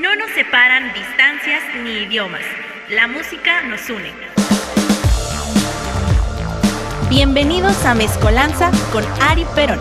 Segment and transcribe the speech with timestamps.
[0.00, 2.40] No nos separan distancias ni idiomas.
[2.88, 4.10] La música nos une.
[7.10, 9.78] Bienvenidos a Mezcolanza con Ari Perón.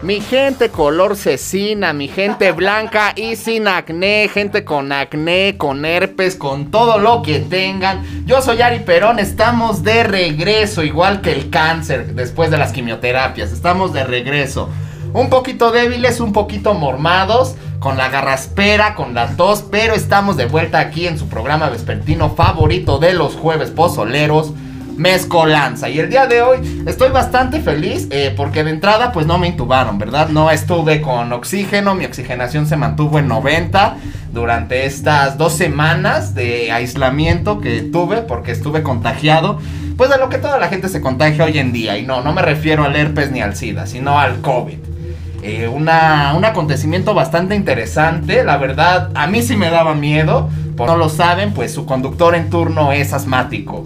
[0.00, 6.34] Mi gente color cecina, mi gente blanca y sin acné, gente con acné, con herpes,
[6.34, 8.24] con todo lo que tengan.
[8.24, 13.52] Yo soy Ari Perón, estamos de regreso, igual que el cáncer después de las quimioterapias,
[13.52, 14.70] estamos de regreso.
[15.14, 20.46] Un poquito débiles, un poquito mormados, con la garraspera, con la tos, pero estamos de
[20.46, 24.52] vuelta aquí en su programa vespertino favorito de los jueves pozoleros
[24.96, 25.88] mezcolanza.
[25.88, 29.48] Y el día de hoy estoy bastante feliz eh, porque de entrada pues no me
[29.48, 30.28] intubaron, ¿verdad?
[30.28, 33.96] No estuve con oxígeno, mi oxigenación se mantuvo en 90
[34.32, 39.58] durante estas dos semanas de aislamiento que tuve porque estuve contagiado.
[39.96, 41.98] Pues de lo que toda la gente se contagia hoy en día.
[41.98, 44.91] Y no, no me refiero al herpes ni al SIDA, sino al COVID.
[45.42, 48.44] Eh, una, un acontecimiento bastante interesante.
[48.44, 50.48] La verdad, a mí sí me daba miedo.
[50.76, 53.84] Por no lo saben, pues su conductor en turno es asmático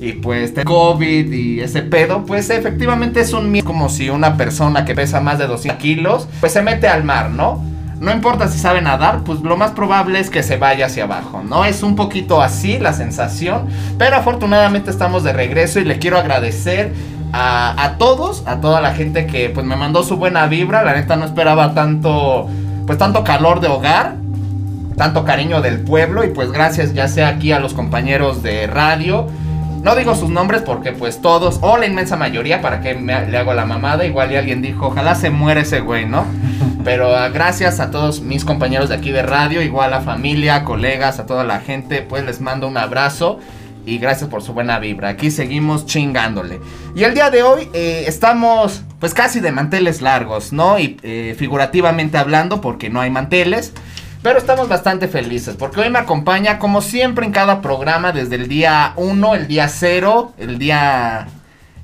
[0.00, 4.36] y pues de COVID y ese pedo, pues efectivamente es un miedo como si una
[4.36, 7.62] persona que pesa más de 200 kilos, pues se mete al mar, ¿no?
[8.00, 11.42] No importa si sabe nadar, pues lo más probable es que se vaya hacia abajo,
[11.46, 11.66] ¿no?
[11.66, 13.66] Es un poquito así la sensación,
[13.98, 16.94] pero afortunadamente estamos de regreso y le quiero agradecer
[17.32, 20.94] a, a, todos, a toda la gente que pues me mandó su buena vibra, la
[20.94, 22.48] neta no esperaba tanto,
[22.86, 24.16] pues tanto calor de hogar,
[24.96, 26.24] tanto cariño del pueblo.
[26.24, 29.28] Y pues gracias ya sea aquí a los compañeros de radio,
[29.82, 33.38] no digo sus nombres porque pues todos, o la inmensa mayoría, para que me, le
[33.38, 36.26] hago la mamada, igual y alguien dijo, ojalá se muere ese güey, ¿no?
[36.84, 41.18] Pero uh, gracias a todos mis compañeros de aquí de radio, igual a familia, colegas,
[41.18, 43.38] a toda la gente, pues les mando un abrazo
[43.90, 45.08] y gracias por su buena vibra.
[45.08, 46.60] Aquí seguimos chingándole.
[46.94, 50.78] Y el día de hoy eh, estamos pues casi de manteles largos, ¿no?
[50.78, 53.72] Y eh, figurativamente hablando porque no hay manteles.
[54.22, 58.46] Pero estamos bastante felices porque hoy me acompaña, como siempre en cada programa, desde el
[58.46, 61.26] día 1, el día 0, el día,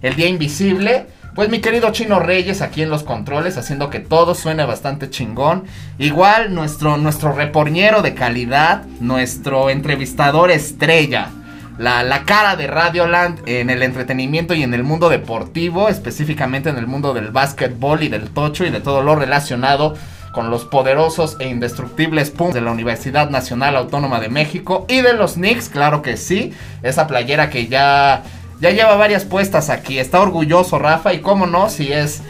[0.01, 1.07] el día invisible.
[1.35, 5.65] Pues mi querido Chino Reyes aquí en los controles, haciendo que todo suene bastante chingón.
[5.99, 11.31] Igual nuestro, nuestro reporñero de calidad, nuestro entrevistador estrella.
[11.79, 16.79] La, la, cara de Radioland en el entretenimiento y en el mundo deportivo, específicamente en
[16.79, 19.95] el mundo del básquetbol y del tocho y de todo lo relacionado
[20.33, 25.15] con los poderosos e indestructibles Pumas de la Universidad Nacional Autónoma de México y de
[25.15, 28.23] los Knicks, claro que sí, esa playera que ya
[28.61, 32.23] ya lleva varias puestas aquí, está orgulloso Rafa y cómo no si es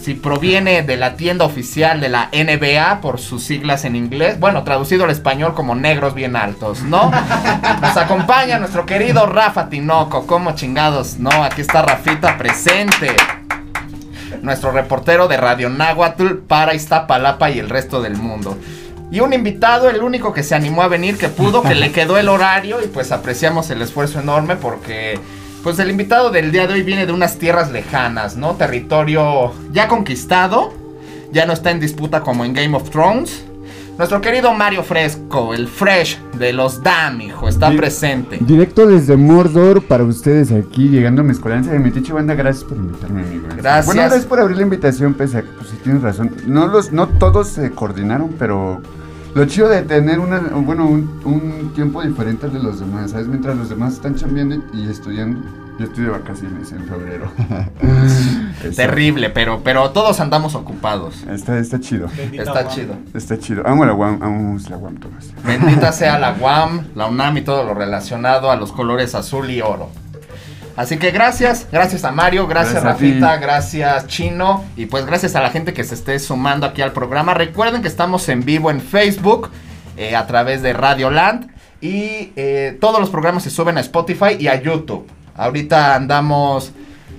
[0.00, 4.64] si proviene de la tienda oficial de la NBA por sus siglas en inglés, bueno,
[4.64, 7.10] traducido al español como negros bien altos, ¿no?
[7.82, 11.30] Nos acompaña nuestro querido Rafa Tinoco, como chingados, ¿no?
[11.42, 13.14] Aquí está Rafita presente
[14.42, 18.56] nuestro reportero de Radio Nahuatl para Iztapalapa y el resto del mundo.
[19.10, 22.18] Y un invitado, el único que se animó a venir, que pudo, que le quedó
[22.18, 25.18] el horario y pues apreciamos el esfuerzo enorme porque
[25.62, 28.54] pues el invitado del día de hoy viene de unas tierras lejanas, ¿no?
[28.54, 30.72] Territorio ya conquistado,
[31.32, 33.44] ya no está en disputa como en Game of Thrones.
[33.98, 38.38] Nuestro querido Mario Fresco, el Fresh de los Dam, hijo, está presente.
[38.40, 42.34] Directo desde Mordor para ustedes aquí, llegando a Mezcolanza de Metiche Banda.
[42.34, 43.48] Gracias por invitarme, amigo.
[43.56, 43.86] Gracias.
[43.86, 46.30] Bueno, gracias por abrir la invitación, pese a que, pues sí tienes razón.
[46.46, 48.80] No, los, no todos se coordinaron, pero
[49.34, 53.26] lo chido de tener una, bueno, un, un tiempo diferente al de los demás, ¿sabes?
[53.26, 55.40] Mientras los demás están chambeando y estudiando.
[55.78, 57.30] Yo estoy de vacaciones en febrero.
[58.74, 61.22] Terrible, pero, pero todos andamos ocupados.
[61.30, 62.08] Está, está chido.
[62.16, 62.94] Bendita está chido.
[63.14, 63.64] Está chido.
[63.64, 65.32] Amo la UAM, amo la UAM Tomás.
[65.46, 69.60] Bendita sea la UAM, la UNAM y todo lo relacionado a los colores azul y
[69.60, 69.90] oro.
[70.78, 75.40] Así que gracias, gracias a Mario, gracias, gracias Rafita, gracias Chino y pues gracias a
[75.40, 77.34] la gente que se esté sumando aquí al programa.
[77.34, 79.50] Recuerden que estamos en vivo en Facebook
[79.96, 81.50] eh, a través de Radio Land
[81.80, 85.04] y eh, todos los programas se suben a Spotify y a YouTube.
[85.34, 86.70] Ahorita andamos.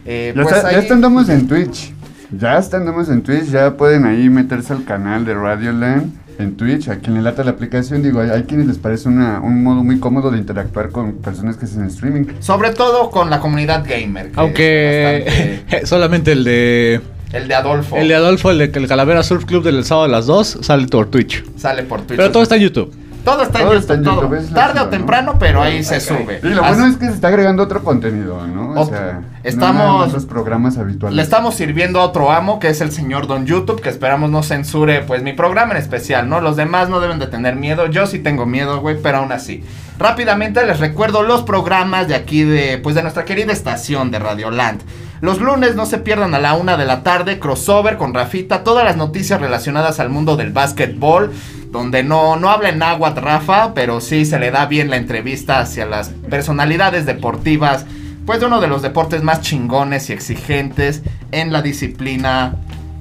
[0.06, 0.88] Eh, ya, pues está, ahí...
[0.88, 1.94] ya andamos en Twitch.
[2.32, 3.48] Ya andamos en Twitch.
[3.48, 6.88] Ya pueden ahí meterse al canal de Radioland en Twitch.
[6.90, 9.84] A quien le lata la aplicación, digo, hay, hay quienes les parece una, un modo
[9.84, 12.26] muy cómodo de interactuar con personas que hacen streaming.
[12.40, 14.32] Sobre todo con la comunidad gamer.
[14.36, 15.26] Aunque
[15.68, 15.86] bastante...
[15.86, 17.02] solamente el de.
[17.32, 17.96] El de Adolfo.
[17.96, 20.88] El de Adolfo, el de el Calavera Surf Club del sábado a las 2, sale
[20.88, 21.44] por Twitch.
[21.58, 22.18] Sale por Twitch.
[22.18, 22.92] Pero todo está en YouTube.
[23.24, 24.34] Todo está Todo en está YouTube.
[24.34, 26.40] en Tarde o temprano, pero ahí se sube.
[26.42, 28.72] Y lo Así- bueno es que se está agregando otro contenido, ¿no?
[28.80, 31.16] O sea, estamos- no los programas habituales.
[31.16, 34.42] Le estamos sirviendo a otro amo, que es el señor Don YouTube, que esperamos no
[34.42, 36.40] censure, pues, mi programa en especial, ¿no?
[36.42, 37.88] Los demás no deben de tener miedo.
[37.88, 39.64] Yo sí tengo miedo, güey, pero aún así.
[40.00, 44.82] Rápidamente les recuerdo los programas de aquí de, pues, de nuestra querida estación de Radioland.
[45.22, 48.86] Los lunes no se pierdan a la una de la tarde, crossover con Rafita, todas
[48.86, 51.34] las noticias relacionadas al mundo del básquetbol,
[51.72, 55.60] donde no, no habla en agua Rafa, pero sí se le da bien la entrevista
[55.60, 57.86] hacia las personalidades deportivas,
[58.26, 62.56] pues de uno de los deportes más chingones y exigentes en la disciplina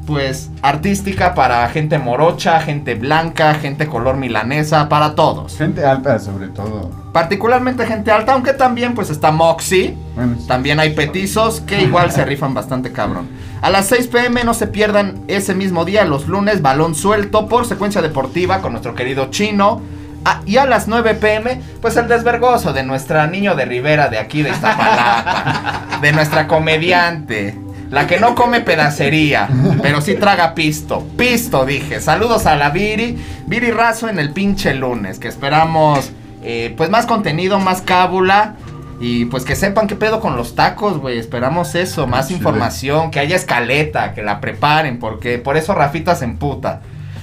[0.09, 5.55] pues artística para gente morocha, gente blanca, gente color milanesa, para todos.
[5.59, 6.91] Gente alta sobre todo.
[7.13, 9.95] Particularmente gente alta, aunque también pues está Moxie.
[10.15, 10.47] Bueno, sí.
[10.49, 13.29] También hay petizos que igual se rifan bastante cabrón.
[13.61, 17.67] A las 6 pm no se pierdan ese mismo día, los lunes, balón suelto por
[17.67, 19.83] secuencia deportiva con nuestro querido chino.
[20.25, 24.19] Ah, y a las 9 pm, pues el desvergoso de nuestra niño de Rivera de
[24.19, 25.99] aquí de Iztapalapa.
[26.01, 27.68] de nuestra comediante.
[27.91, 29.49] La que no come pedacería,
[29.83, 31.07] pero sí traga pisto.
[31.17, 32.01] Pisto, dije.
[32.01, 33.17] Saludos a la Viri.
[33.47, 35.19] Viri Razo en el pinche lunes.
[35.19, 36.11] Que esperamos,
[36.43, 38.55] eh, pues, más contenido, más cábula.
[39.01, 41.19] Y pues que sepan qué pedo con los tacos, güey.
[41.19, 46.25] Esperamos eso, más información, que haya escaleta, que la preparen, porque por eso Rafita se
[46.25, 46.81] emputa.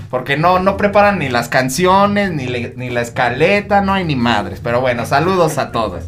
[0.09, 4.15] Porque no, no preparan ni las canciones, ni, le- ni la escaleta, no hay ni
[4.15, 4.61] madres.
[4.63, 6.05] Pero bueno, saludos a todos.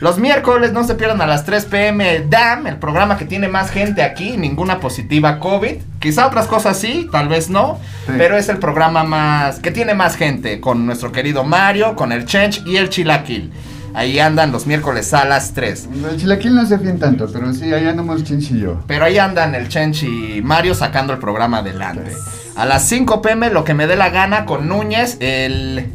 [0.00, 3.70] Los miércoles no se pierdan a las 3 pm DAM, el programa que tiene más
[3.70, 5.74] gente aquí, ninguna positiva COVID.
[5.98, 8.12] Quizá otras cosas sí, tal vez no, Sí.
[8.16, 12.26] pero es el programa más que tiene más gente con nuestro querido Mario, con el
[12.26, 13.52] Chench y el Chilaquil.
[13.94, 15.88] Ahí andan los miércoles a las 3.
[16.12, 18.80] El chilaquil no se fíen tanto, pero sí, ahí andamos chinchillo.
[18.86, 22.12] Pero ahí andan el Chench y Mario sacando el programa adelante.
[22.58, 25.86] A las 5 pm lo que me dé la gana con Núñez, el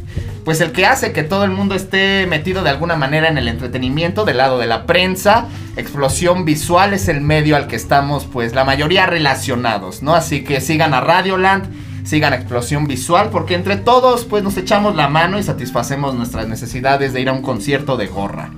[0.46, 3.48] pues el que hace que todo el mundo esté metido de alguna manera en el
[3.48, 5.48] entretenimiento del lado de la prensa.
[5.76, 10.14] Explosión visual es el medio al que estamos pues la mayoría relacionados, ¿no?
[10.14, 11.66] Así que sigan a Radioland,
[12.04, 16.46] sigan a Explosión Visual porque entre todos pues nos echamos la mano y satisfacemos nuestras
[16.46, 18.50] necesidades de ir a un concierto de gorra.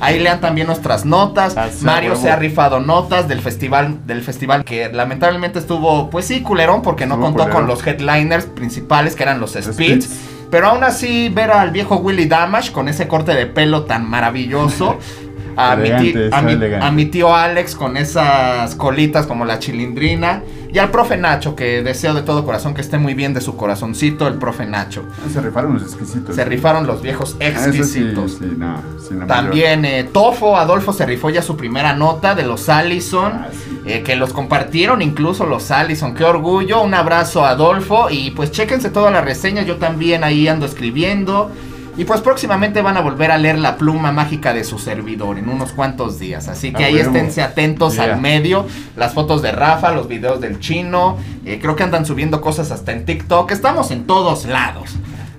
[0.00, 1.56] Ahí lean también nuestras notas.
[1.56, 2.22] Así, Mario huevo.
[2.22, 7.06] se ha rifado notas del festival del festival que lamentablemente estuvo pues sí culerón porque
[7.06, 9.54] no Estuvo contó con los headliners principales que eran los.
[9.54, 10.08] Spits.
[10.50, 14.98] Pero aún así ver al viejo Willy Damash con ese corte de pelo tan maravilloso.
[15.56, 20.42] A mi, a, a tío Alex con esas colitas como la chilindrina.
[20.72, 23.56] Y al profe Nacho, que deseo de todo corazón que esté muy bien de su
[23.56, 25.04] corazoncito, el profe Nacho.
[25.24, 26.34] Ah, Se rifaron los exquisitos.
[26.34, 28.32] Se rifaron los viejos Ah, sí, exquisitos.
[28.40, 32.42] sí, no, sí, no, También eh, Tofo, Adolfo se rifó ya su primera nota de
[32.42, 33.48] los Allison, Ah,
[33.86, 38.50] eh, que los compartieron incluso los Allison, qué orgullo, un abrazo a Adolfo y pues
[38.50, 41.52] chéquense todas las reseñas, yo también ahí ando escribiendo
[41.96, 45.48] y pues próximamente van a volver a leer la pluma mágica de su servidor en
[45.48, 48.04] unos cuantos días, así que Ah, ahí esténse atentos Yeah.
[48.14, 52.40] al medio, las fotos de Rafa, los videos del chino, eh, creo que andan subiendo
[52.40, 54.90] cosas hasta en TikTok, estamos en todos lados,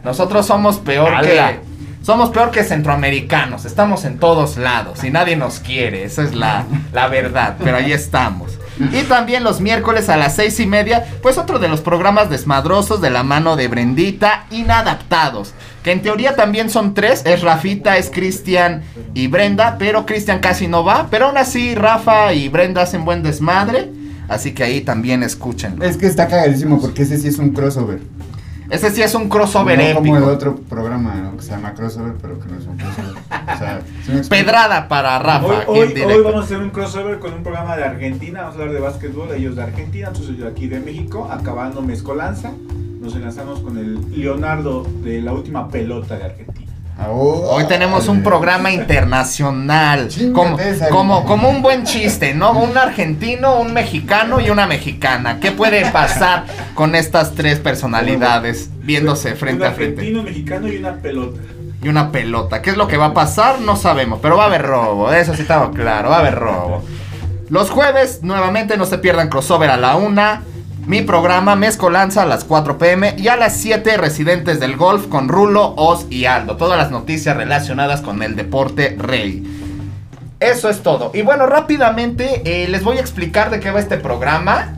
[0.03, 1.59] nosotros somos peor que...
[2.01, 6.63] Somos peor que centroamericanos, estamos en todos lados y nadie nos quiere, esa es la,
[6.93, 8.51] la verdad, pero ahí estamos.
[8.79, 13.01] Y también los miércoles a las seis y media, pues otro de los programas desmadrosos
[13.01, 18.09] de la mano de Brendita, Inadaptados, que en teoría también son tres, es Rafita, es
[18.09, 18.83] Cristian
[19.13, 23.23] y Brenda, pero Cristian casi no va, pero aún así Rafa y Brenda hacen buen
[23.23, 23.89] desmadre,
[24.27, 25.85] así que ahí también escúchenlo.
[25.85, 27.99] Es que está cagadísimo porque ese sí es un crossover.
[28.69, 29.99] Ese sí es un crossover no épico.
[29.99, 31.37] como el otro programa ¿no?
[31.37, 33.13] que se llama crossover, pero que no es un crossover.
[33.53, 33.81] O sea.
[34.29, 35.45] Pedrada para Rafa.
[35.67, 38.61] Hoy, hoy, hoy vamos a hacer un crossover con un programa de Argentina, vamos a
[38.61, 42.51] hablar de básquetbol, ellos de Argentina, entonces yo aquí de México, acabando mezcolanza,
[42.99, 46.54] nos enlazamos con el Leonardo de la última pelota de Argentina.
[46.97, 50.07] Oh, Hoy tenemos un programa internacional.
[50.33, 52.51] Como, esa, como, un buen chiste, ¿no?
[52.51, 55.39] Un argentino, un mexicano y una mexicana.
[55.41, 59.99] ¿Qué puede pasar con estas tres personalidades viéndose frente un a frente?
[59.99, 61.41] argentino, mexicano y una pelota.
[61.83, 62.61] Y una pelota.
[62.61, 63.59] ¿Qué es lo que va a pasar?
[63.59, 65.11] No sabemos, pero va a haber robo.
[65.11, 66.81] Eso sí estaba claro, va a haber robo.
[67.49, 70.43] Los jueves, nuevamente, no se pierdan crossover a la una.
[70.87, 75.29] Mi programa Mezcolanza a las 4 pm y a las 7 Residentes del Golf con
[75.29, 76.57] Rulo, Oz y Aldo.
[76.57, 79.43] Todas las noticias relacionadas con el deporte rey.
[80.39, 81.09] Eso es todo.
[81.15, 84.75] Y bueno, rápidamente eh, les voy a explicar de qué va este programa.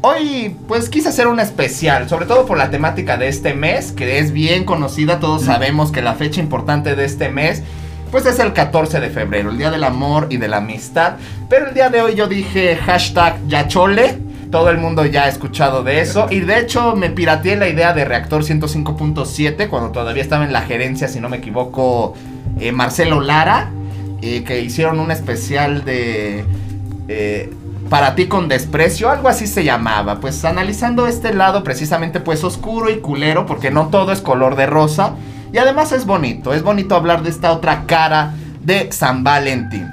[0.00, 4.20] Hoy pues quise hacer un especial, sobre todo por la temática de este mes, que
[4.20, 7.62] es bien conocida, todos sabemos que la fecha importante de este mes
[8.10, 11.16] pues es el 14 de febrero, el Día del Amor y de la Amistad.
[11.50, 14.18] Pero el día de hoy yo dije hashtag yachole,
[14.54, 16.28] todo el mundo ya ha escuchado de eso.
[16.30, 20.60] Y de hecho me pirateé la idea de Reactor 105.7 cuando todavía estaba en la
[20.60, 22.14] gerencia, si no me equivoco,
[22.60, 23.72] eh, Marcelo Lara,
[24.22, 26.44] eh, que hicieron un especial de...
[27.08, 27.52] eh,
[27.90, 32.90] para ti con desprecio, algo así se llamaba, pues analizando este lado precisamente pues oscuro
[32.90, 35.14] y culero, porque no todo es color de rosa,
[35.52, 39.88] y además es bonito, es bonito hablar de esta otra cara de San Valentín.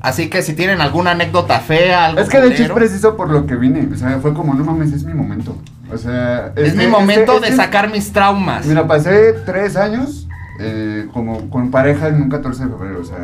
[0.00, 3.16] Así que si tienen alguna anécdota fea, algo Es que de hecho es culero, preciso
[3.16, 3.86] por lo que vine.
[3.92, 5.56] O sea, fue como, no mames, es mi momento.
[5.92, 8.64] O sea, es este- mi momento este- de este- sacar mis traumas.
[8.66, 10.26] Mira, pasé tres años
[10.60, 13.00] eh, como con pareja en un 14 de febrero.
[13.00, 13.16] O sea,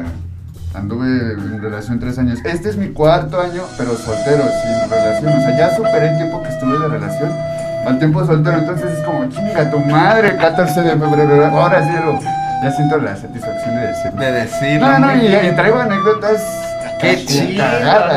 [0.74, 2.38] anduve en relación tres años.
[2.44, 5.32] Este es mi cuarto año, pero soltero, sin relación.
[5.32, 7.30] O sea, ya superé el tiempo que estuve de relación
[7.86, 8.58] al tiempo soltero.
[8.58, 11.46] Entonces es como, chinga tu madre, 14 de febrero.
[11.46, 11.90] Ahora sí.
[12.64, 14.20] Ya siento la satisfacción de decirlo.
[14.20, 14.88] de decirlo.
[14.88, 16.42] No, no, y, y traigo anécdotas.
[17.00, 17.64] Qué chido,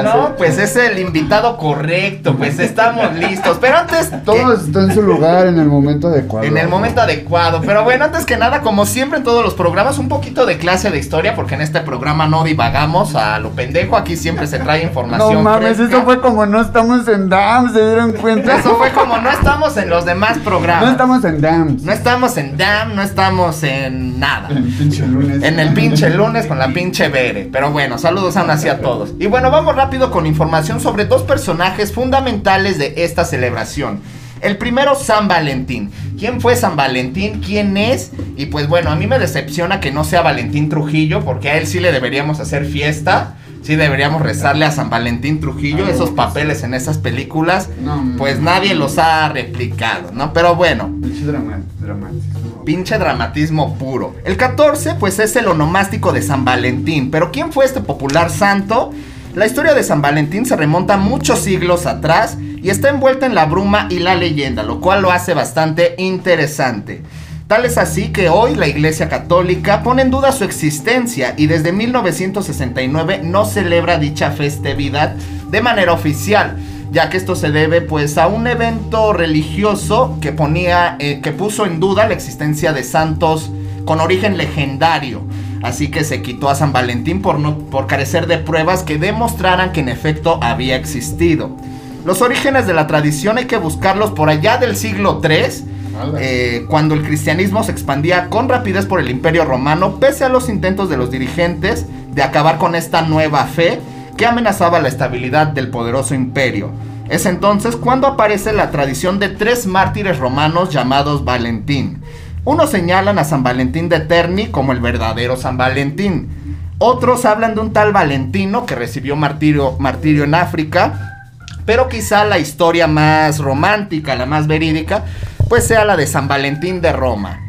[0.04, 0.36] ¿no?
[0.38, 3.58] Pues es el invitado correcto, pues estamos listos.
[3.60, 4.12] Pero antes...
[4.24, 6.46] Todo está en su lugar en el momento adecuado.
[6.46, 7.62] En el momento adecuado.
[7.62, 10.90] Pero bueno, antes que nada, como siempre en todos los programas, un poquito de clase
[10.92, 13.98] de historia, porque en este programa no divagamos a lo pendejo.
[13.98, 15.34] Aquí siempre se trae información.
[15.34, 15.98] No mames, fresca.
[15.98, 18.58] eso fue como no estamos en DAM, ¿se dieron cuenta?
[18.58, 20.84] Eso fue como no estamos en los demás programas.
[20.86, 21.78] No estamos en DAM.
[21.84, 24.50] No estamos en DAM, no estamos en nada.
[24.50, 25.44] En el pinche lunes.
[25.44, 27.50] En el pinche lunes con la pinche Bere.
[27.52, 29.14] Pero bueno, saludos aún así a todos.
[29.20, 34.02] Y bueno, vamos rápido con información sobre dos personajes fundamentales de esta celebración.
[34.42, 35.92] El primero, San Valentín.
[36.18, 37.42] ¿Quién fue San Valentín?
[37.46, 38.12] ¿Quién es?
[38.38, 41.68] Y pues bueno, a mí me decepciona que no sea Valentín Trujillo, porque a él
[41.68, 43.36] sí le deberíamos hacer fiesta.
[43.62, 45.88] Sí deberíamos rezarle a San Valentín Trujillo.
[45.88, 50.34] Esos papeles en esas películas, No, pues nadie los ha replicado, ¿no?
[50.34, 52.64] Pero bueno, Pinche drama, dramatismo.
[52.66, 54.16] Pinche dramatismo puro.
[54.26, 57.12] El 14, pues es el onomástico de San Valentín.
[57.12, 58.92] Pero ¿quién fue este popular santo?
[59.36, 63.46] La historia de San Valentín se remonta muchos siglos atrás y está envuelta en la
[63.46, 67.04] bruma y la leyenda, lo cual lo hace bastante interesante.
[67.50, 71.72] Tal es así que hoy la Iglesia Católica pone en duda su existencia y desde
[71.72, 75.16] 1969 no celebra dicha festividad
[75.50, 76.58] de manera oficial,
[76.92, 81.66] ya que esto se debe pues a un evento religioso que ponía eh, que puso
[81.66, 83.50] en duda la existencia de santos
[83.84, 85.24] con origen legendario.
[85.64, 89.72] Así que se quitó a San Valentín por, no, por carecer de pruebas que demostraran
[89.72, 91.58] que en efecto había existido.
[92.06, 95.79] Los orígenes de la tradición hay que buscarlos por allá del siglo III,
[96.20, 100.50] eh, cuando el cristianismo se expandía con rapidez por el imperio romano, pese a los
[100.50, 103.80] intentos de los dirigentes de acabar con esta nueva fe
[104.18, 106.72] que amenazaba la estabilidad del poderoso imperio.
[107.10, 112.04] Es entonces cuando aparece la tradición de tres mártires romanos llamados Valentín.
[112.46, 116.30] Unos señalan a San Valentín de Terni como el verdadero San Valentín.
[116.78, 121.26] Otros hablan de un tal Valentino que recibió martirio, martirio en África.
[121.66, 125.04] Pero quizá la historia más romántica, la más verídica,
[125.50, 127.42] pues sea la de San Valentín de Roma.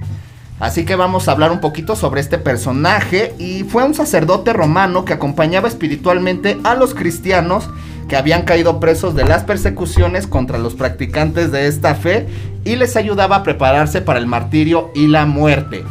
[0.59, 5.05] Así que vamos a hablar un poquito sobre este personaje y fue un sacerdote romano
[5.05, 7.69] que acompañaba espiritualmente a los cristianos
[8.09, 12.27] que habían caído presos de las persecuciones contra los practicantes de esta fe
[12.65, 15.85] y les ayudaba a prepararse para el martirio y la muerte.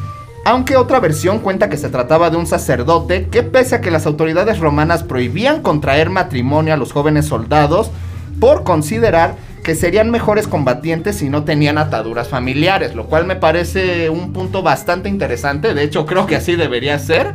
[0.46, 4.06] Aunque otra versión cuenta que se trataba de un sacerdote que pese a que las
[4.06, 7.92] autoridades romanas prohibían contraer matrimonio a los jóvenes soldados
[8.40, 14.10] por considerar que serían mejores combatientes si no tenían ataduras familiares, lo cual me parece
[14.10, 17.34] un punto bastante interesante, de hecho creo que así debería ser,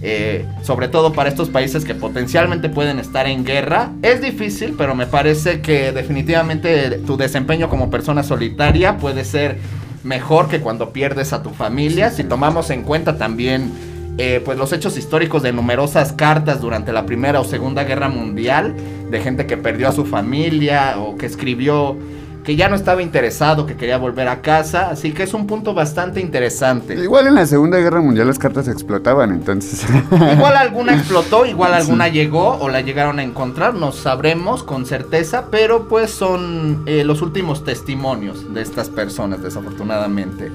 [0.00, 3.92] eh, sobre todo para estos países que potencialmente pueden estar en guerra.
[4.02, 9.58] Es difícil, pero me parece que definitivamente tu desempeño como persona solitaria puede ser
[10.02, 13.70] mejor que cuando pierdes a tu familia, si tomamos en cuenta también
[14.18, 18.74] eh, pues los hechos históricos de numerosas cartas durante la Primera o Segunda Guerra Mundial,
[19.10, 21.96] de gente que perdió a su familia o que escribió
[22.44, 25.74] que ya no estaba interesado, que quería volver a casa, así que es un punto
[25.74, 26.94] bastante interesante.
[26.94, 29.86] Igual en la Segunda Guerra Mundial las cartas explotaban, entonces.
[30.10, 35.46] Igual alguna explotó, igual alguna llegó o la llegaron a encontrar, no sabremos con certeza,
[35.50, 40.50] pero pues son eh, los últimos testimonios de estas personas, desafortunadamente.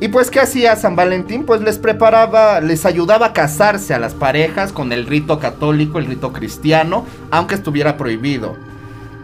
[0.00, 1.44] Y pues, ¿qué hacía San Valentín?
[1.44, 6.06] Pues les preparaba, les ayudaba a casarse a las parejas con el rito católico, el
[6.06, 8.56] rito cristiano, aunque estuviera prohibido.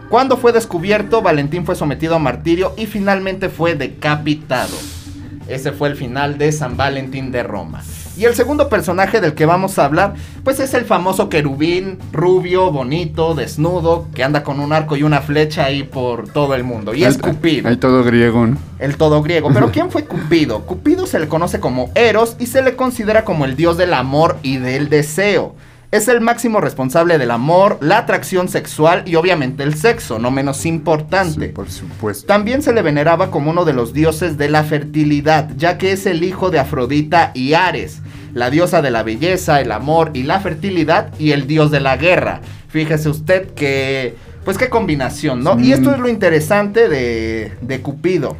[0.09, 4.75] Cuando fue descubierto, Valentín fue sometido a martirio y finalmente fue decapitado.
[5.47, 7.81] Ese fue el final de San Valentín de Roma.
[8.17, 12.71] Y el segundo personaje del que vamos a hablar, pues es el famoso querubín, rubio,
[12.71, 16.93] bonito, desnudo, que anda con un arco y una flecha ahí por todo el mundo.
[16.93, 17.69] Y es Cupido.
[17.69, 18.57] Hay todo griego, ¿no?
[18.79, 19.49] El todo griego.
[19.53, 20.61] Pero ¿quién fue Cupido?
[20.65, 24.37] Cupido se le conoce como Eros y se le considera como el dios del amor
[24.43, 25.55] y del deseo.
[25.91, 30.65] Es el máximo responsable del amor, la atracción sexual y obviamente el sexo, no menos
[30.65, 31.47] importante.
[31.47, 32.27] Sí, por supuesto.
[32.27, 36.05] También se le veneraba como uno de los dioses de la fertilidad, ya que es
[36.05, 37.99] el hijo de Afrodita y Ares,
[38.33, 41.97] la diosa de la belleza, el amor y la fertilidad y el dios de la
[41.97, 42.39] guerra.
[42.69, 45.59] Fíjese usted que, pues qué combinación, ¿no?
[45.59, 48.37] Y esto es lo interesante de, de Cupido.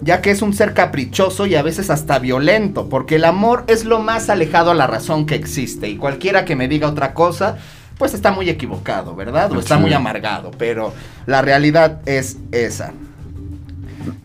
[0.00, 3.84] Ya que es un ser caprichoso y a veces hasta violento, porque el amor es
[3.84, 7.56] lo más alejado a la razón que existe, y cualquiera que me diga otra cosa,
[7.98, 9.50] pues está muy equivocado, ¿verdad?
[9.52, 10.92] O está muy amargado, pero
[11.24, 12.92] la realidad es esa.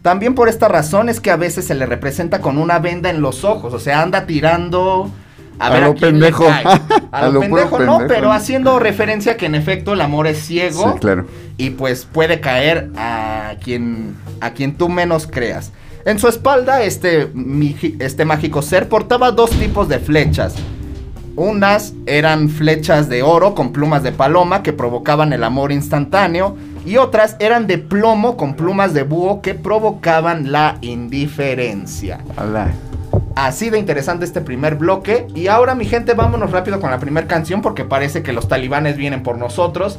[0.01, 3.21] También por esta razón es que a veces se le representa con una venda en
[3.21, 5.09] los ojos, o sea, anda tirando
[5.61, 6.45] a, A ver lo pendejo.
[6.49, 6.79] A,
[7.11, 8.07] A lo, pendejo, no, pendejo.
[8.07, 11.25] pero haciendo referencia que en efecto el amor es ciego Sí, claro.
[11.57, 15.71] y pues puede caer a quien a quien tú menos creas.
[16.05, 17.31] En su espalda este
[17.99, 20.55] este mágico ser portaba dos tipos de flechas.
[21.35, 26.97] Unas eran flechas de oro con plumas de paloma que provocaban el amor instantáneo y
[26.97, 32.19] otras eran de plomo con plumas de búho que provocaban la indiferencia.
[32.35, 32.71] Ala.
[33.35, 35.27] Así de interesante este primer bloque.
[35.35, 38.97] Y ahora, mi gente, vámonos rápido con la primera canción porque parece que los talibanes
[38.97, 39.97] vienen por nosotros.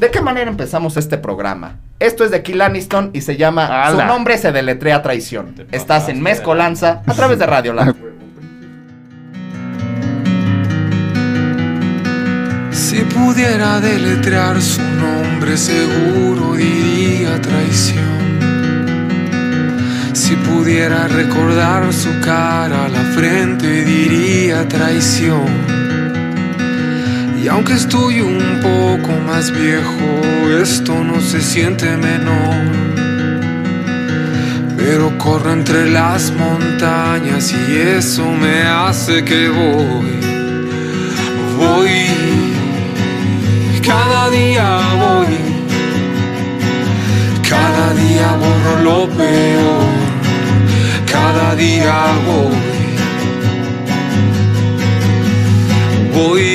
[0.00, 1.76] ¿De qué manera empezamos este programa?
[2.00, 5.54] Esto es de Kill Aniston y se llama Su nombre se deletrea traición.
[5.54, 7.94] Te Estás en Mezcolanza a través de Radio Land.
[12.72, 18.21] Si pudiera deletrear su nombre seguro diría traición.
[20.32, 25.46] Si pudiera recordar su cara, la frente diría traición.
[27.44, 30.06] Y aunque estoy un poco más viejo,
[30.62, 32.64] esto no se siente menor.
[34.78, 40.16] Pero corro entre las montañas y eso me hace que voy,
[41.58, 42.06] voy,
[43.86, 45.36] cada día voy,
[47.46, 49.91] cada día borro lo peor,
[51.24, 52.56] cada día voy,
[56.16, 56.50] voy,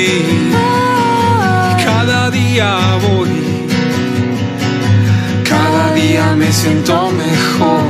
[1.84, 2.70] cada día
[3.06, 3.34] voy,
[5.52, 7.88] cada día me siento mejor,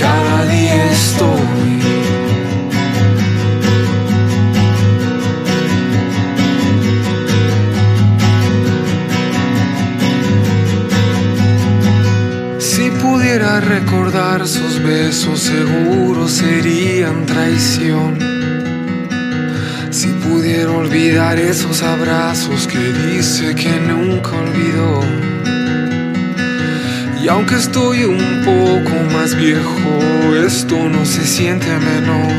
[0.00, 2.03] cada día estoy.
[13.24, 18.18] Pudiera recordar sus besos, seguro serían traición.
[19.90, 25.00] Si pudiera olvidar esos abrazos que dice que nunca olvidó.
[27.22, 29.90] Y aunque estoy un poco más viejo,
[30.46, 32.34] esto no se siente menor.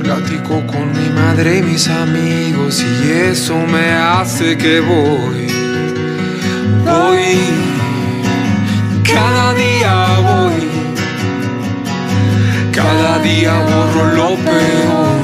[0.00, 5.46] Platico con mi madre y mis amigos y eso me hace que voy.
[6.84, 7.73] Voy,
[9.14, 9.94] cada día
[10.28, 10.68] voy,
[12.72, 15.16] cada día borro lo peor,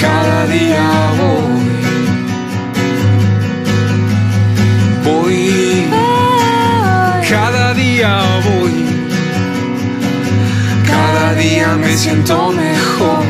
[0.00, 0.86] cada día
[1.20, 1.64] voy.
[5.04, 5.86] Voy,
[7.28, 8.12] cada día
[8.48, 8.76] voy,
[10.92, 13.24] cada día me siento mejor,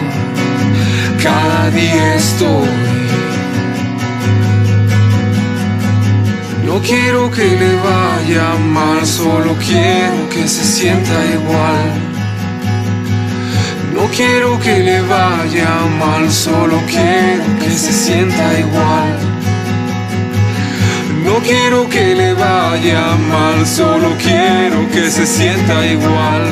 [1.22, 3.03] cada día estoy.
[6.74, 11.88] No quiero que le vaya mal, solo quiero que se sienta igual.
[13.94, 19.18] No quiero que le vaya mal, solo quiero que se sienta igual.
[21.24, 26.42] No quiero que le vaya mal, solo quiero que se sienta igual.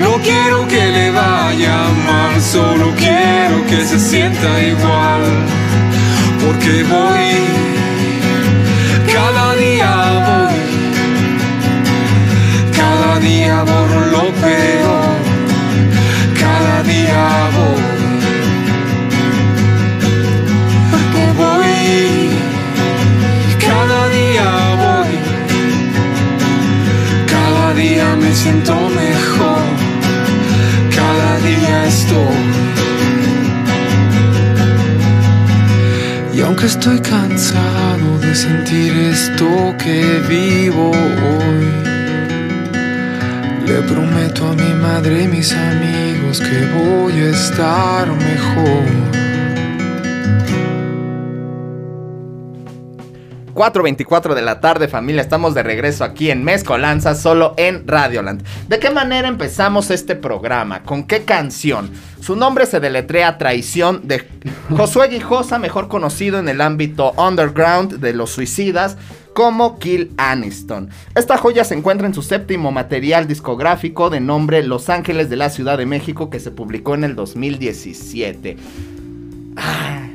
[0.00, 5.24] No quiero que le vaya mal, solo quiero que se sienta igual.
[6.40, 7.73] Porque voy,
[9.12, 9.92] cada día
[10.28, 10.54] voy,
[12.78, 15.16] cada día borro lo peor,
[16.42, 17.24] cada día
[17.56, 17.82] voy.
[20.90, 22.30] Porque voy,
[23.68, 24.50] cada día
[24.84, 25.14] voy,
[27.34, 29.64] cada día me siento mejor,
[30.98, 32.64] cada día estoy.
[36.34, 38.03] Y aunque estoy cansado
[38.34, 41.66] sentir esto que vivo hoy,
[43.66, 49.23] le prometo a mi madre y mis amigos que voy a estar mejor.
[53.54, 55.22] 4.24 de la tarde, familia.
[55.22, 58.42] Estamos de regreso aquí en Mezcolanza, solo en Radioland.
[58.68, 60.82] ¿De qué manera empezamos este programa?
[60.82, 61.90] ¿Con qué canción?
[62.20, 64.26] Su nombre se deletrea Traición de
[64.76, 68.96] Josué Guijosa, mejor conocido en el ámbito underground de los suicidas
[69.34, 70.90] como Kill Aniston.
[71.14, 75.50] Esta joya se encuentra en su séptimo material discográfico de nombre Los Ángeles de la
[75.50, 78.56] Ciudad de México que se publicó en el 2017.
[79.56, 80.08] Ah,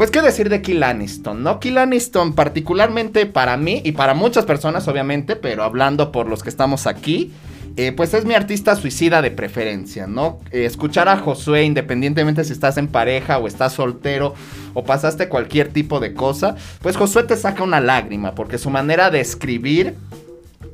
[0.00, 1.60] Pues qué decir de Kill Aniston, ¿no?
[1.60, 6.48] Kill Aniston particularmente para mí y para muchas personas obviamente, pero hablando por los que
[6.48, 7.34] estamos aquí,
[7.76, 10.40] eh, pues es mi artista suicida de preferencia, ¿no?
[10.52, 14.32] Eh, escuchar a Josué, independientemente si estás en pareja o estás soltero
[14.72, 19.10] o pasaste cualquier tipo de cosa, pues Josué te saca una lágrima, porque su manera
[19.10, 19.96] de escribir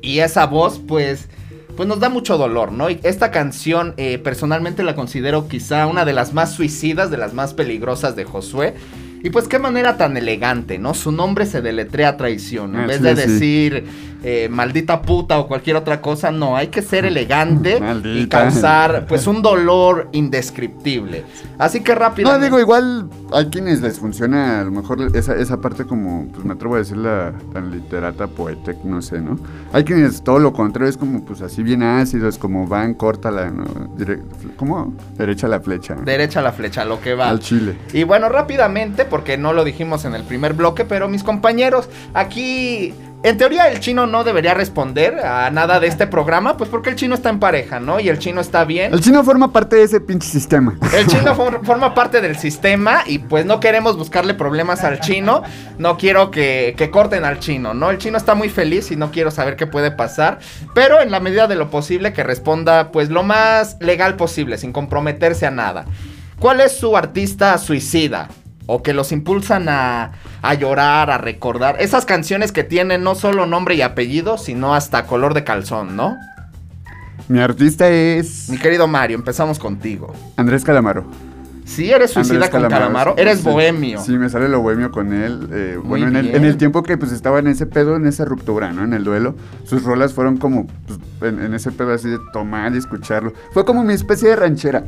[0.01, 1.27] y esa voz, pues
[1.75, 2.87] pues nos da mucho dolor, ¿no?
[2.87, 7.53] Esta canción eh, personalmente la considero quizá una de las más suicidas, de las más
[7.53, 8.73] peligrosas de Josué.
[9.23, 10.93] Y pues qué manera tan elegante, ¿no?
[10.93, 12.75] Su nombre se deletrea traición.
[12.75, 13.39] En Ah, vez sí, de sí.
[14.29, 19.25] Eh, maldita puta o cualquier otra cosa, no, hay que ser elegante y causar pues
[19.25, 21.23] un dolor indescriptible.
[21.57, 22.37] Así que No, rápido.
[22.39, 26.55] digo, igual hay quienes les funciona a lo mejor esa, esa parte como, pues me
[26.55, 29.39] atrevo a decirla tan literata, poetic, no sé, ¿no?
[29.71, 33.63] Hay quienes todo lo contrario, es como pues así bien ácidos, como van, córtala, ¿no?
[33.97, 34.21] Dire-
[34.57, 34.93] ¿Cómo?
[35.17, 35.95] Derecha la flecha.
[36.03, 37.29] Derecha a la flecha, lo que va.
[37.29, 37.77] Al chile.
[37.93, 42.93] Y bueno, rápidamente, porque no lo dijimos en el primer bloque, pero mis compañeros, aquí,
[43.23, 46.95] en teoría el chino no debería responder a nada de este programa, pues porque el
[46.95, 47.99] chino está en pareja, ¿no?
[47.99, 48.93] Y el chino está bien.
[48.93, 50.75] El chino forma parte de ese pinche sistema.
[50.95, 55.41] El chino for- forma parte del sistema y pues no queremos buscarle problemas al chino.
[55.77, 57.89] No quiero que, que corten al chino, ¿no?
[57.89, 60.39] El chino está muy feliz y no quiero saber qué puede pasar.
[60.75, 64.71] Pero en la medida de lo posible que responda pues lo más legal posible, sin
[64.71, 65.85] comprometerse a nada.
[66.39, 68.29] ¿Cuál es su artista suicida?
[68.67, 71.77] O que los impulsan a, a llorar, a recordar.
[71.79, 76.17] Esas canciones que tienen no solo nombre y apellido, sino hasta color de calzón, ¿no?
[77.27, 80.13] Mi artista es Mi querido Mario, empezamos contigo.
[80.37, 81.05] Andrés Calamaro.
[81.65, 83.13] Sí, eres suicida Andrés con Calamaro.
[83.17, 83.99] sí, Eres sí, bohemio.
[83.99, 85.49] Sí, me sale lo bohemio con él.
[85.51, 86.35] eh, bueno, en el, bien.
[86.37, 88.85] en el tiempo que pues estaba en ese pedo, en esa ruptura, ¿no?
[88.85, 90.99] En el duelo, sus rolas fueron como pues,
[91.33, 93.33] en, en ese pedo así de tomar y escucharlo.
[93.51, 94.85] Fue como mi especie de ranchera.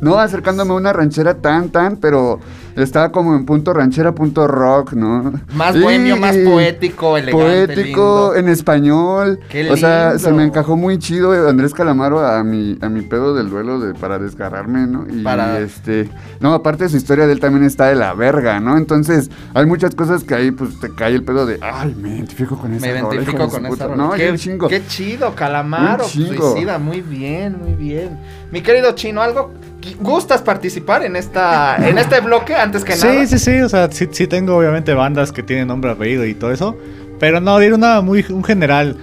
[0.00, 2.40] No acercándome a una ranchera tan, tan, pero
[2.76, 5.32] estaba como en punto ranchera, punto rock, ¿no?
[5.54, 8.34] Más Y- bohemio, más poético, elegante, Poético, lindo.
[8.36, 9.40] en español.
[9.50, 10.36] Qué O sea, se lindo.
[10.38, 13.92] me encajó muy chido eh, Andrés Calamaro a mi, a mi pedo del duelo de,
[13.94, 15.04] para desgarrarme, ¿no?
[15.10, 16.08] Y Para- este.
[16.40, 18.78] No, aparte su historia de él también está de la verga, ¿no?
[18.78, 21.58] Entonces, hay muchas cosas que ahí pues te cae el pedo de.
[21.60, 23.84] Ay, me identifico con esa Me identifico de con su esa puta".
[23.88, 23.96] rola.
[23.96, 24.68] No, qué, chingo.
[24.68, 28.18] qué chido, Calamaro, suicida, muy bien, muy bien.
[28.50, 29.50] Mi querido Chino, ¿algo
[29.98, 33.26] gustas participar en esta en este bloque antes que nada?
[33.26, 36.34] Sí, sí, sí, o sea, sí, sí tengo obviamente bandas que tienen nombre, apellido y
[36.34, 36.76] todo eso.
[37.18, 38.96] Pero no, diré una muy un general.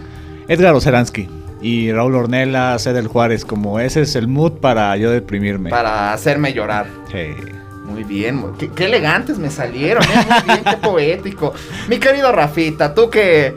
[0.47, 1.27] Edgar Oceransky
[1.61, 5.69] y Raúl Ornella, Cedel Juárez, como ese es el mood para yo deprimirme.
[5.69, 6.85] Para hacerme llorar.
[7.11, 7.33] Sí.
[7.85, 10.07] Muy bien, muy- qué, qué elegantes me salieron, ¿eh?
[10.29, 11.53] muy bien, qué poético.
[11.89, 13.55] Mi querido Rafita, tú que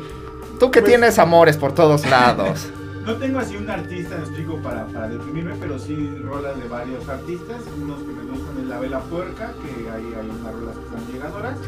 [0.59, 2.69] tú que Pues- tienes amores por todos lados.
[3.11, 7.09] No tengo así un artista, me explico, para, para deprimirme, pero sí rolas de varios
[7.09, 7.61] artistas.
[7.77, 11.13] Unos que me gustan es La Vela Puerca, que hay, hay unas rolas que son
[11.13, 11.59] llegadoras.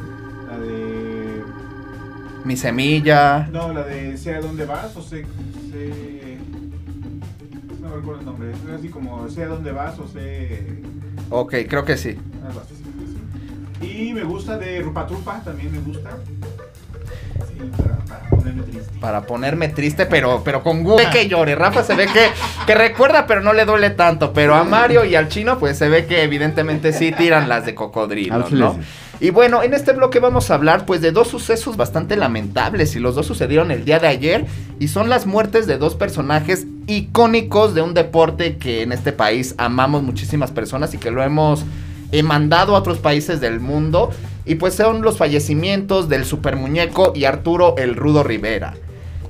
[0.49, 1.43] La de.
[2.45, 3.49] Mi semilla.
[3.51, 5.27] No, la de Sé a dónde vas o sé.
[5.73, 6.39] sé
[7.81, 10.81] no recuerdo el nombre, es así como Sé a dónde vas o sé.
[11.29, 12.19] Ok, creo que sí.
[13.81, 16.11] Y me gusta de Rupa Trupa, también me gusta.
[18.09, 18.93] Para, ponerme triste.
[19.01, 21.03] Para ponerme triste, pero, pero con gusto.
[21.05, 21.55] Ve que llore.
[21.55, 22.29] Rafa se ve que,
[22.67, 24.33] que recuerda, pero no le duele tanto.
[24.33, 27.75] Pero a Mario y al chino, pues se ve que evidentemente sí tiran las de
[27.75, 28.79] cocodrilo, ¿no?
[29.23, 32.99] Y bueno, en este bloque vamos a hablar pues de dos sucesos bastante lamentables y
[32.99, 34.47] los dos sucedieron el día de ayer
[34.81, 39.55] y son las muertes de dos personajes icónicos de un deporte que en este país
[39.59, 41.65] amamos muchísimas personas y que lo hemos
[42.13, 44.11] eh, mandado a otros países del mundo
[44.45, 48.75] y pues son los fallecimientos del super muñeco y Arturo el Rudo Rivera.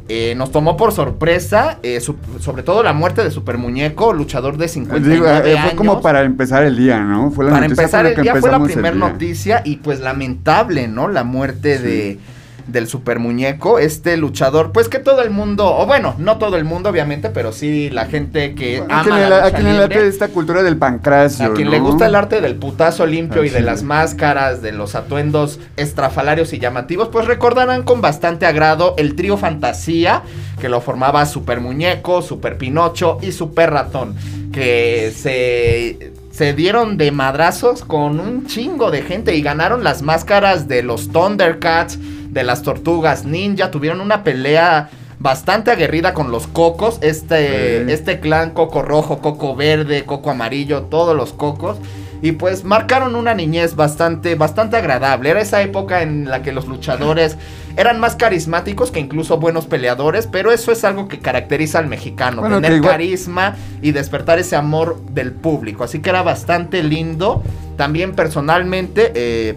[0.09, 4.59] Eh, nos tomó por sorpresa, eh, su- sobre todo la muerte de Super Muñeco, luchador
[4.59, 5.69] de 59 Digo, eh, años.
[5.69, 7.31] fue como para empezar el día, ¿no?
[7.31, 11.09] Fue la Para empezar el día fue la primera noticia y pues lamentable, ¿no?
[11.09, 11.85] La muerte Sí.
[11.85, 12.19] de
[12.67, 16.65] del super muñeco, este luchador, pues que todo el mundo, o bueno, no todo el
[16.65, 19.67] mundo obviamente, pero sí la gente que A ama quien, le, la a lucha quien
[19.73, 21.47] le late esta cultura del pancracio.
[21.47, 21.73] a quien ¿no?
[21.73, 25.59] le gusta el arte del putazo limpio Ah, y de las máscaras, de los atuendos
[25.77, 30.23] estrafalarios y llamativos, pues recordarán con bastante agrado el trío Fantasía,
[30.61, 34.15] que lo formaba Super Muñeco, Super Pinocho y Super Ratón,
[34.53, 36.12] que se,
[36.43, 41.13] se dieron de madrazos con un chingo de gente y ganaron las máscaras de los
[41.13, 42.01] Thundercats,
[42.33, 47.93] de las Tortugas Ninja, tuvieron una pelea bastante aguerrida con los cocos, este, Sí.
[47.93, 51.79] este clan coco rojo, coco verde, coco amarillo, todos los cocos.
[52.23, 55.31] Y pues marcaron una niñez bastante, bastante agradable.
[55.31, 57.37] Era esa época en la que los luchadores
[57.77, 62.41] eran más carismáticos que incluso buenos peleadores, pero eso es algo que caracteriza al mexicano,
[62.43, 65.85] Bueno, tener igual- carisma y despertar ese amor del público.
[65.85, 67.43] Así que era bastante lindo.
[67.77, 69.57] También personalmente, eh,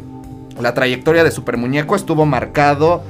[0.58, 3.04] La trayectoria de Super Muñeco estuvo marcado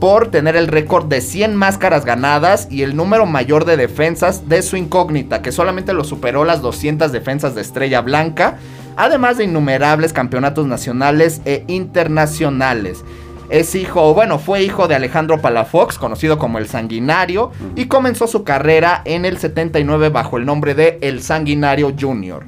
[0.00, 4.60] por tener el récord de 100 máscaras ganadas y el número mayor de defensas de
[4.62, 8.56] su incógnita, que solamente lo superó las 200 defensas de Estrella Blanca,
[8.96, 13.04] además de innumerables campeonatos nacionales e internacionales.
[13.50, 18.44] Es hijo, bueno, fue hijo de Alejandro Palafox, conocido como el Sanguinario, y comenzó su
[18.44, 22.44] carrera en el 79 bajo el nombre de El Sanguinario Jr.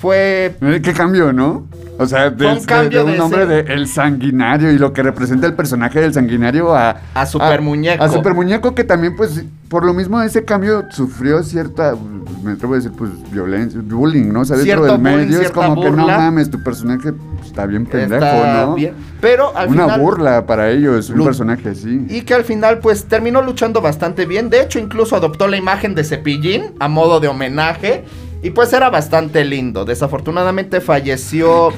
[0.00, 1.66] Fue Eh, ¿Qué cambio, no?
[1.98, 4.78] O sea, de, un de- cambio de un de nombre ese- de El Sanguinario y
[4.78, 6.96] lo que representa el personaje del Sanguinario a...
[7.12, 8.02] A Super Muñeco.
[8.02, 11.94] A Super Muñeco que también, pues, por lo mismo ese cambio sufrió cierta,
[12.42, 14.40] me atrevo a decir, pues, violencia, bullying, ¿no?
[14.40, 17.12] O sea, dentro Cierto del medio es como que no mames, tu personaje
[17.44, 18.74] está bien pendejo, está ¿no?
[18.76, 18.94] bien.
[19.20, 20.00] Pero al Una final...
[20.00, 22.06] burla para ellos, un personaje así.
[22.08, 24.48] Y que al final pues terminó luchando bastante bien.
[24.48, 28.04] De hecho incluso adoptó la imagen de Cepillín a modo de homenaje.
[28.42, 29.84] Y pues era bastante lindo.
[29.84, 31.72] Desafortunadamente falleció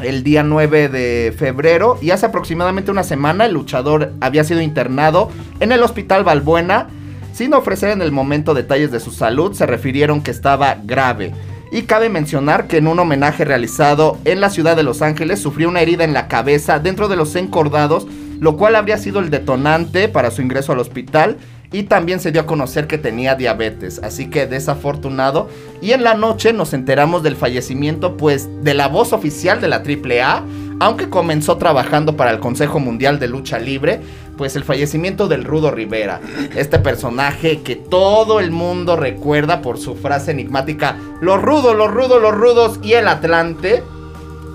[0.00, 1.98] el día 9 de febrero.
[2.00, 5.30] Y hace aproximadamente una semana el luchador había sido internado
[5.60, 6.88] en el hospital Balbuena.
[7.32, 11.32] Sin ofrecer en el momento detalles de su salud, se refirieron que estaba grave.
[11.70, 15.68] Y cabe mencionar que en un homenaje realizado en la ciudad de Los Ángeles sufrió
[15.68, 18.06] una herida en la cabeza dentro de los encordados,
[18.40, 21.36] lo cual habría sido el detonante para su ingreso al hospital.
[21.70, 25.48] Y también se dio a conocer que tenía diabetes, así que desafortunado.
[25.82, 29.82] Y en la noche nos enteramos del fallecimiento, pues, de la voz oficial de la
[29.82, 30.44] AAA,
[30.80, 34.00] aunque comenzó trabajando para el Consejo Mundial de Lucha Libre,
[34.38, 36.20] pues el fallecimiento del Rudo Rivera,
[36.56, 42.22] este personaje que todo el mundo recuerda por su frase enigmática, los rudos, los rudos,
[42.22, 43.82] los rudos y el Atlante,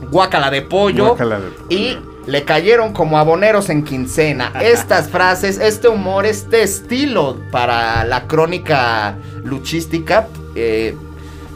[0.10, 4.52] guácala de pollo, Guácala de- y le cayeron como aboneros en quincena.
[4.62, 10.96] Estas frases, este humor, este estilo para la crónica luchística, eh,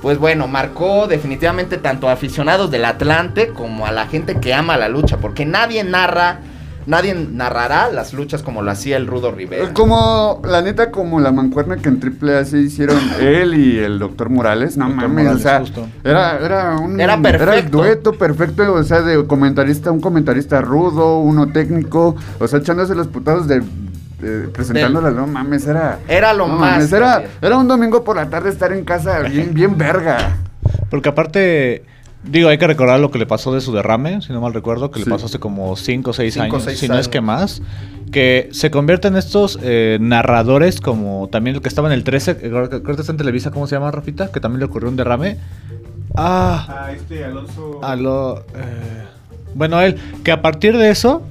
[0.01, 4.77] pues bueno, marcó definitivamente tanto a aficionados del Atlante como a la gente que ama
[4.77, 6.39] la lucha, porque nadie narra,
[6.87, 9.73] nadie narrará las luchas como lo hacía el Rudo Rivera.
[9.73, 13.99] Como, la neta, como la mancuerna que en Triple A se hicieron él y el
[13.99, 15.87] doctor Morales, no Doctor mames, Morales, o sea, justo.
[16.03, 16.99] era, era un...
[16.99, 17.13] Era
[17.55, 22.95] el dueto perfecto, o sea, de comentarista, un comentarista rudo, uno técnico, o sea, echándose
[22.95, 23.61] los putados de...
[24.21, 25.99] de- presentándola, no mames, era...
[26.07, 26.71] Era lo no más.
[26.71, 30.37] mames, era, era un domingo por la tarde estar en casa bien, bien verga.
[30.89, 31.83] Porque aparte,
[32.29, 34.91] digo, hay que recordar lo que le pasó de su derrame, si no mal recuerdo,
[34.91, 35.05] que Sí.
[35.05, 37.21] le pasó hace como 5 o 6 Cinco o años, seis si no es que
[37.21, 37.61] más,
[38.11, 42.37] que se convierte en estos eh, narradores, como también el que estaba en el 13,
[42.37, 44.31] que creo que creo que está en Televisa, ¿cómo se llama, Rafita?
[44.31, 45.37] Que también le ocurrió un derrame.
[46.15, 47.79] Ah, A este Alonso.
[47.83, 48.39] a lo...
[48.55, 49.05] eh,
[49.53, 51.21] bueno, él, que a partir de eso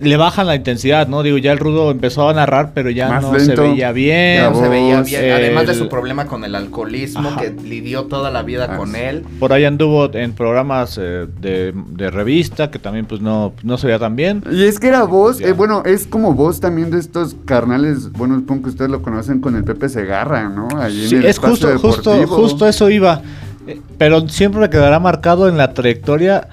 [0.00, 1.22] le bajan la intensidad, ¿no?
[1.22, 3.54] Digo, ya el rudo empezó a narrar, pero ya Más no lento.
[3.56, 4.42] se veía bien.
[4.42, 5.32] Ya no se veía voz, bien.
[5.32, 7.40] Además de su problema con el alcoholismo, Ajá.
[7.40, 9.24] que lidió toda la vida con él.
[9.40, 13.86] Por ahí anduvo en programas eh, de, de revista, que también pues no, no se
[13.86, 14.42] veía tan bien.
[14.50, 18.36] Y es que era voz, eh, bueno, es como voz también de estos carnales, bueno,
[18.36, 20.68] supongo que ustedes lo conocen con el Pepe Segarra, ¿no?
[20.84, 22.36] En Sí, el es justo, espacio justo, deportivo.
[22.36, 23.22] justo eso iba.
[23.66, 26.48] Eh, Pero siempre me quedará marcado en la trayectoria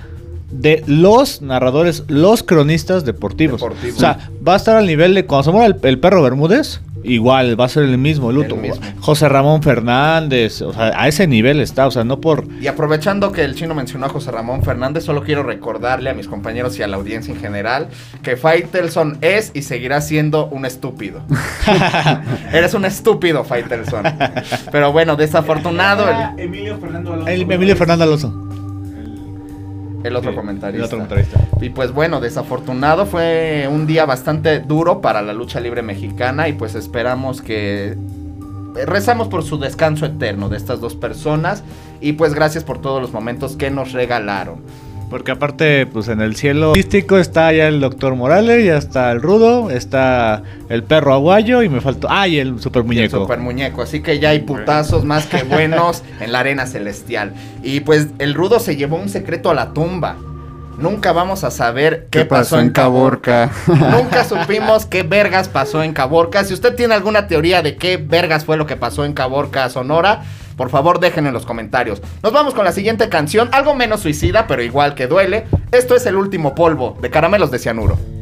[0.52, 3.62] de los narradores, los cronistas deportivos.
[3.62, 3.98] Deportivos.
[3.98, 6.82] O sea, va a estar al nivel de cuando se muera el, el perro Bermúdez,
[7.06, 8.56] igual va a ser el mismo luto.
[8.56, 8.82] El mismo.
[9.00, 13.32] José Ramón Fernández, o sea, a ese nivel está, o sea, no por Y aprovechando
[13.32, 16.84] que el chino mencionó a José Ramón Fernández, solo quiero recordarle a mis compañeros y
[16.84, 17.88] a la audiencia en general
[18.24, 21.22] que Faitelson es y seguirá siendo un estúpido.
[22.54, 24.04] Eres un estúpido, Faitelson.
[24.72, 27.32] Pero bueno, desafortunado el, Emilio Fernando Alonso.
[27.32, 28.45] el Emilio Fernández Alonso.
[30.08, 30.78] El- otro Sí, comentarista.
[30.80, 31.40] el otro comentarista.
[31.62, 36.54] Y pues bueno, desafortunado fue un día bastante duro para la lucha libre mexicana y
[36.54, 37.98] pues esperamos que
[38.86, 41.64] rezamos por su descanso eterno de estas dos personas
[42.02, 44.58] y pues gracias por todos los momentos que nos regalaron.
[45.10, 49.22] Porque aparte, pues en el cielo artístico está ya el doctor Morales, ya está el
[49.22, 52.08] rudo, está el perro aguayo y me faltó.
[52.10, 53.20] Ah, y el super Y el muñeco.
[53.20, 53.82] super muñeco.
[53.84, 57.34] Así que ya hay putazos más que buenos en la arena celestial.
[57.64, 60.18] Y pues el rudo se llevó un secreto a la tumba.
[60.78, 63.50] Nunca vamos a saber qué, pasó, en Caborca.
[63.68, 66.44] Nunca supimos qué vergas pasó en Caborca.
[66.44, 70.24] Si usted tiene alguna teoría de qué vergas fue lo que pasó en Caborca, Sonora,
[70.56, 72.02] por favor déjenlo en los comentarios.
[72.24, 75.46] Nos vamos con la siguiente canción, algo menos suicida, pero igual que duele.
[75.72, 78.15] Esto es El Último Polvo, de Caramelos de Cianuro.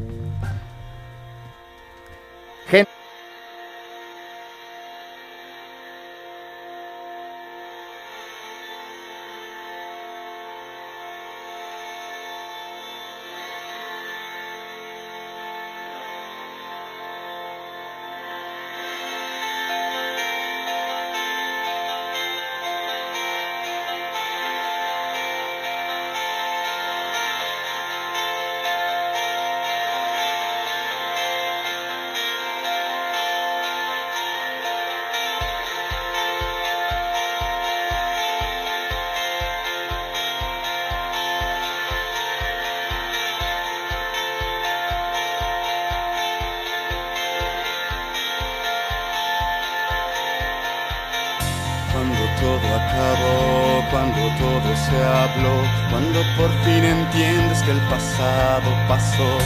[56.04, 59.38] Cuando por fin entiendes que el pasado pasó.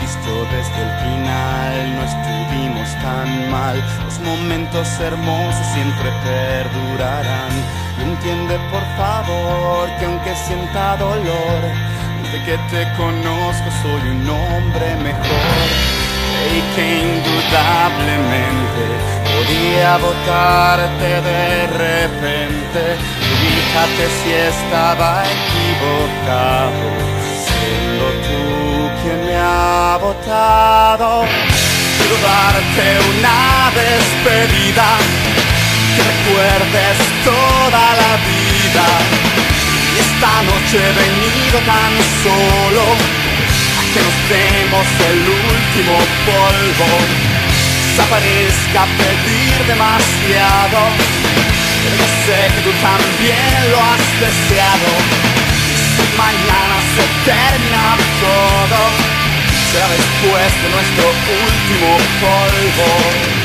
[0.00, 3.82] Visto desde el final, no estuvimos tan mal.
[4.04, 7.52] Los momentos hermosos siempre perdurarán.
[7.98, 11.62] Y entiende por favor que aunque sienta dolor,
[12.22, 15.68] desde que te conozco soy un hombre mejor.
[16.54, 18.84] Y que indudablemente
[19.44, 22.96] podía votarte de repente.
[23.40, 26.86] Fíjate si estaba equivocado,
[27.44, 31.24] siendo tú quien me ha votado.
[31.98, 34.88] Quiero darte una despedida,
[35.94, 38.86] que recuerdes toda la vida.
[39.94, 42.84] Y esta noche he venido tan solo
[43.78, 47.33] a que nos demos el último polvo.
[47.96, 50.80] Desaparezca pedir demasiado,
[51.84, 54.90] pero yo sé que tú también lo has deseado.
[55.70, 58.80] Y si mañana se termina todo,
[59.70, 61.06] será después de nuestro
[61.46, 63.43] último polvo.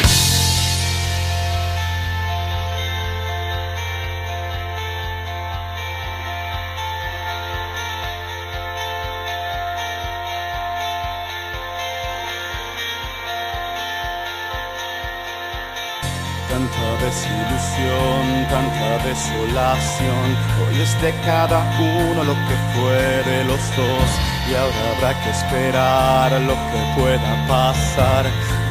[16.59, 20.27] Tanta desilusión, tanta desolación.
[20.59, 24.09] Hoy es de cada uno lo que fue de los dos.
[24.49, 28.25] Y ahora habrá que esperar lo que pueda pasar.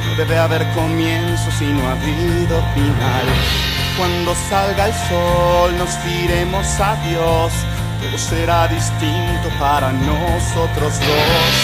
[0.05, 3.27] No debe haber comienzo si no ha habido final.
[3.97, 7.53] Cuando salga el sol nos diremos adiós.
[8.03, 11.55] Todo será distinto para nosotros dos.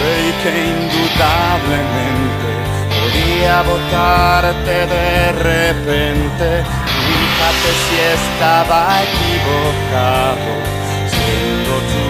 [0.00, 2.55] Creí que indudablemente
[3.46, 6.64] podía votarte de repente.
[7.06, 10.50] Fíjate si estaba equivocado,
[11.14, 12.06] siendo tú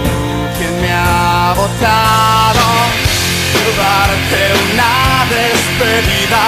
[0.59, 2.67] quien me ha votado.
[3.53, 4.41] Quiero darte
[4.73, 6.43] una despedida,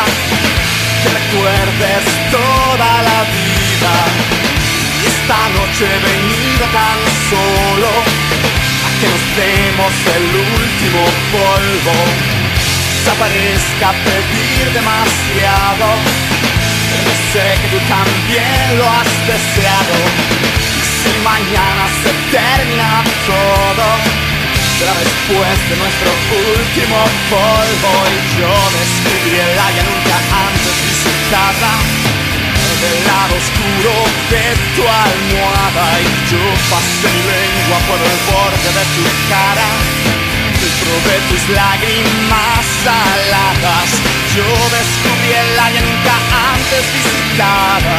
[1.03, 3.95] que recuerdes toda la vida.
[5.01, 6.99] Y esta noche he venido tan
[7.31, 7.91] solo
[8.85, 12.38] a que nos demos el último polvo
[13.09, 15.89] desaparezca pedir demasiado.
[16.93, 19.97] Pero sé que tú también lo has deseado.
[20.77, 23.87] Y si mañana se termina todo,
[24.79, 26.11] será después de nuestro
[26.53, 26.99] último
[27.33, 27.93] polvo.
[28.13, 31.73] Y yo descubrí el área nunca antes visitada.
[32.79, 33.95] Del lado oscuro
[34.31, 34.45] de
[34.77, 40.18] tu almohada y yo pasé mi lengua por el borde de tu cara
[40.61, 43.89] de tus lágrimas saladas.
[44.35, 44.45] Yo
[44.77, 46.15] descubrí el área nunca
[46.53, 47.97] antes visitada.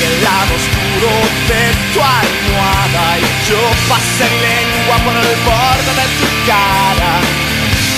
[0.00, 1.12] El lado oscuro
[1.48, 1.62] de
[1.92, 3.18] tu almohada.
[3.18, 7.12] Y yo pasé lengua por el borde de tu cara.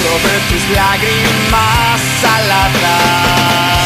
[0.02, 3.77] Probé tus lágrimas saladas.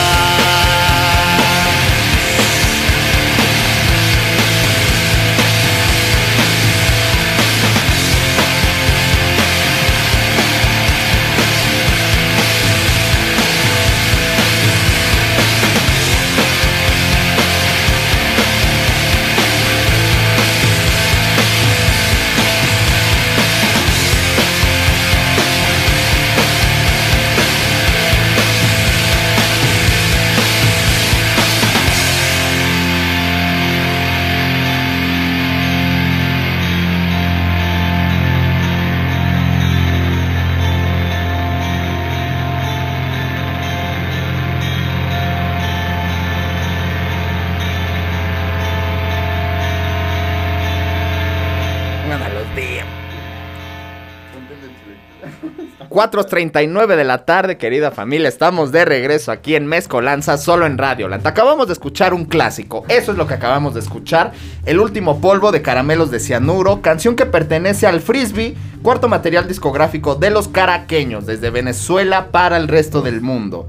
[55.93, 58.29] 4.39 de la tarde, querida familia.
[58.29, 61.27] Estamos de regreso aquí en Mezcolanza, solo en Radio Land.
[61.27, 62.85] Acabamos de escuchar un clásico.
[62.89, 64.33] Eso es lo que acabamos de escuchar.
[64.65, 66.81] El último polvo de caramelos de cianuro.
[66.81, 72.69] Canción que pertenece al Frisbee, cuarto material discográfico de los caraqueños, desde Venezuela para el
[72.69, 73.67] resto del mundo.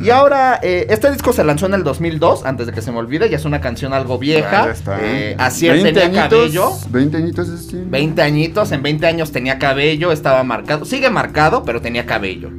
[0.00, 2.98] Y ahora, eh, este disco se lanzó en el 2002, antes de que se me
[2.98, 4.74] olvide, ya es una canción algo vieja.
[4.86, 4.98] Ah.
[5.00, 6.70] Eh, así él tenía añitos, cabello.
[6.90, 7.82] 20 añitos es sí.
[7.86, 12.50] 20 añitos, en 20 años tenía cabello, estaba marcado, sigue marcado, pero tenía cabello.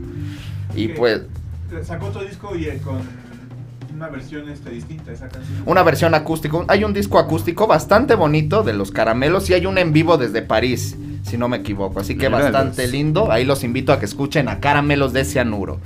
[0.76, 1.22] Y pues,
[1.84, 2.98] Sacó otro disco y eh, con
[3.94, 5.64] una versión este, distinta esa canción.
[5.66, 6.66] una versión acústico.
[6.68, 10.42] Hay un disco acústico bastante bonito de los caramelos y hay un en vivo desde
[10.42, 12.00] París, si no me equivoco.
[12.00, 13.32] Así que bastante lindo.
[13.32, 15.80] Ahí los invito a que escuchen a Caramelos de Cianuro.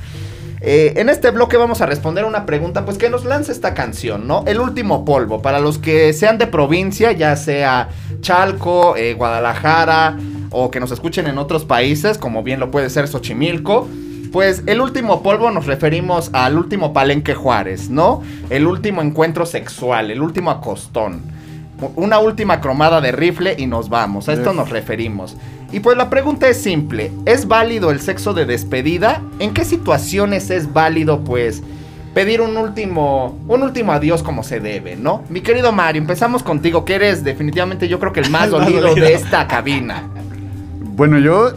[0.64, 4.28] Eh, en este bloque vamos a responder una pregunta, pues que nos lanza esta canción,
[4.28, 4.44] ¿no?
[4.46, 7.90] El último polvo, para los que sean de provincia, ya sea
[8.22, 10.18] Chalco, eh, Guadalajara,
[10.52, 13.88] o que nos escuchen en otros países, como bien lo puede ser Xochimilco.
[14.32, 18.22] Pues el último polvo nos referimos al último palenque Juárez, ¿no?
[18.50, 21.22] El último encuentro sexual, el último acostón.
[21.96, 24.30] Una última cromada de rifle y nos vamos.
[24.30, 25.36] A esto nos referimos.
[25.72, 27.12] Y pues la pregunta es simple.
[27.26, 29.22] ¿Es válido el sexo de despedida?
[29.40, 31.64] ¿En qué situaciones es válido pues
[32.14, 35.24] pedir un último un último adiós como se debe, ¿no?
[35.30, 38.62] Mi querido Mario, empezamos contigo, que eres definitivamente yo creo que el más El más
[38.66, 39.08] dolido dolido.
[39.08, 40.04] de esta cabina.
[40.94, 41.54] Bueno, yo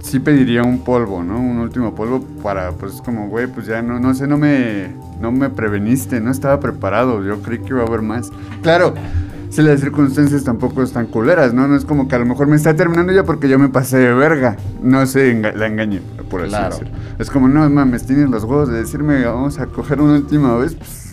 [0.00, 1.38] sí pediría un polvo, ¿no?
[1.38, 4.88] Un último polvo para, pues, como, güey, pues ya no, no sé, no me,
[5.20, 7.24] no me preveniste, no estaba preparado.
[7.24, 8.30] Yo creí que iba a haber más.
[8.62, 8.94] Claro,
[9.50, 11.66] si las circunstancias tampoco están culeras, ¿no?
[11.68, 13.98] No es como que a lo mejor me está terminando ya porque yo me pasé
[13.98, 14.56] de verga.
[14.82, 16.70] No sé, enga- la engañé, por así Claro.
[16.76, 16.94] decirlo.
[17.18, 20.74] Es como, no mames, tienes los huevos de decirme, vamos a coger una última vez,
[20.74, 21.04] pues.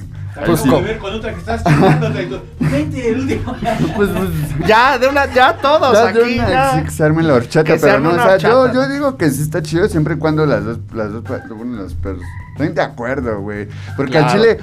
[0.45, 3.55] Pues como co- ver con otra que estás chingándote y tú, vente el último.
[3.95, 4.29] pues, pues
[4.67, 6.77] Ya, de una, ya todos Ya, de aquí, una, ya.
[6.77, 8.73] sí, que se arme la horchata, Que se pero arme no, o sea, yo, horchata.
[8.87, 11.23] yo digo que sí está chido siempre y cuando las dos, las dos,
[11.55, 13.69] bueno, las estén de acuerdo, güey.
[13.95, 14.39] Porque al Claro.
[14.41, 14.57] chile,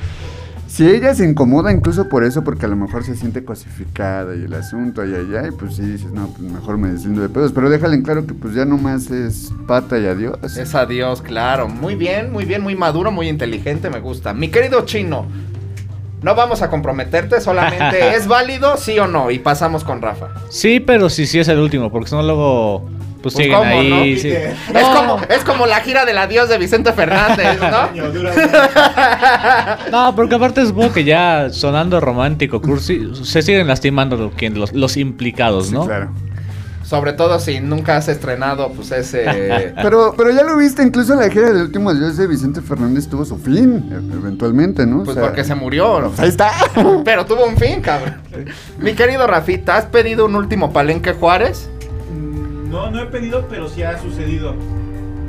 [0.72, 4.44] si ella se incomoda incluso por eso, porque a lo mejor se siente cosificada y
[4.44, 7.52] el asunto, ay, ay, ay, pues sí dices, no, pues mejor me deslindo de pedos.
[7.52, 10.56] Pero déjale en claro que pues ya nomás es pata y adiós.
[10.56, 11.68] Es adiós, claro.
[11.68, 14.32] Muy bien, muy bien, muy maduro, muy inteligente, me gusta.
[14.32, 15.26] Mi querido chino,
[16.22, 20.28] no vamos a comprometerte, solamente es válido, sí o no, y pasamos con Rafa.
[20.48, 22.88] Sí, pero sí, sí es el último, porque si no luego
[23.22, 23.88] pues, Pues, siguen ¿cómo, ahí.
[24.14, 24.20] no?
[24.20, 24.28] sí.
[24.28, 24.94] Es, No.
[24.94, 27.88] como, es como la gira del adiós de Vicente Fernández, ¿no?
[29.90, 35.68] No, porque aparte supongo que ya sonando romántico, cursi, se siguen lastimando los, los implicados,
[35.68, 35.86] Sí, ¿no?
[35.86, 36.10] claro.
[36.84, 39.72] Sobre todo si nunca has estrenado, pues ese...
[39.82, 43.24] Pero, pero ya lo viste, incluso la gira del último adiós de Vicente Fernández tuvo
[43.24, 45.00] su fin, e- eventualmente, ¿no?
[45.00, 46.08] O Pues sea, porque se murió, ¿no?
[46.08, 46.50] pues ahí está.
[47.02, 48.16] Pero tuvo un fin, cabrón.
[48.78, 51.70] Mi querido Rafita, ¿has pedido un último palenque Juárez?
[52.72, 54.54] No, no he pedido, pero sí ha sucedido.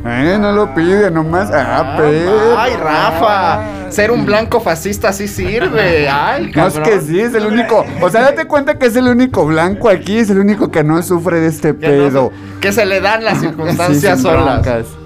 [0.05, 1.49] Eh, no lo pide, nomás.
[1.53, 2.57] Ah, pero.
[2.57, 6.09] Ay, Rafa, ser un blanco fascista sí sirve.
[6.09, 6.83] Ay, No es cabrón.
[6.93, 7.85] que sí, es el único.
[8.01, 11.01] O sea, date cuenta que es el único blanco aquí, es el único que no
[11.03, 12.31] sufre de este Que, no- pedo.
[12.59, 14.65] que se le dan las circunstancias Sí, solas.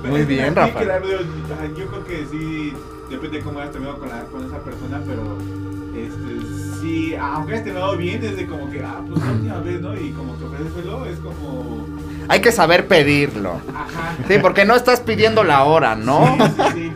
[0.09, 0.79] Muy bien, Sí, Rafa.
[0.81, 2.73] yo, creo que sí,
[3.11, 5.37] depende de cómo hayas terminado con, la- con esa persona, pero
[5.95, 9.79] este, sí, aunque hayas terminado bien, es de como que, ah, pues la última vez,
[9.81, 9.95] ¿no?
[9.95, 11.85] Y como que ofrecérselo es como,
[12.29, 13.61] Hay que saber pedirlo.
[13.73, 14.15] ajá.
[14.27, 16.35] Sí, porque no estás pidiendo la hora, ¿no?
[16.37, 16.91] Sí, sí, sí.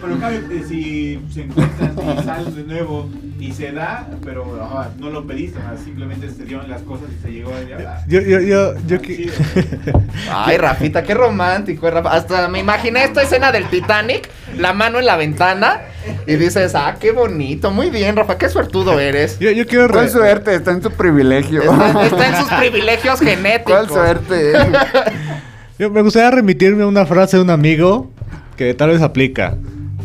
[0.00, 3.08] Pero cambio, eh, si se encuentran y salen de nuevo
[3.38, 4.44] y se da, pero
[4.98, 8.06] no lo pediste, simplemente se dieron las cosas y se llegó a.
[8.06, 9.34] Yo, yo, yo, yo ah, que- chido.
[10.30, 12.12] Ay, Rafita, qué romántico, eh, Rafa.
[12.12, 15.80] Hasta me imaginé esta escena del Titanic, la mano en la ventana,
[16.26, 17.70] y dices, ah, qué bonito.
[17.70, 19.38] Muy bien, Rafa, qué suertudo eres.
[19.38, 19.88] yo, yo quiero...
[19.88, 20.54] ¿Cuál suerte?
[20.54, 21.62] Está en tu privilegio.
[21.62, 23.72] Está, está en sus privilegios genéticos.
[23.72, 24.52] ¿Cuál suerte?
[25.78, 28.10] Yo me gustaría remitirme a una frase de un amigo
[28.56, 29.56] que tal vez aplica.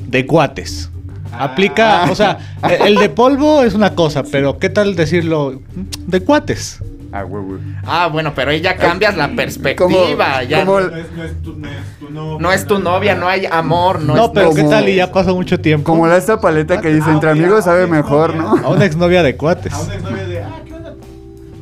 [0.07, 0.89] De cuates.
[1.37, 2.37] Aplica, o sea,
[2.85, 5.61] el de polvo es una cosa, pero ¿qué tal decirlo
[6.07, 6.79] de cuates?
[7.11, 7.59] Ah, güey, güey.
[7.85, 10.43] Ah, bueno, pero ahí ya cambias la perspectiva.
[10.43, 12.37] ya No es, no es tu, no es tu novia.
[12.39, 15.11] no es tu novia, no hay amor, no, No, es pero ¿qué tal y ya
[15.11, 15.85] pasó mucho tiempo?
[15.91, 18.35] Como la esta paleta que dice, Ah, entre ok, amigos ah, sabe mejor.
[18.35, 18.55] ¿no?
[18.63, 19.73] A una exnovia de cuates.
[19.73, 20.93] A una exnovia de, ah, ¿qué onda?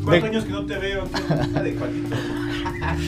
[0.04, 1.62] Cuatro De- años que no te veo, ¿qué onda?
[1.62, 2.16] De cuatito.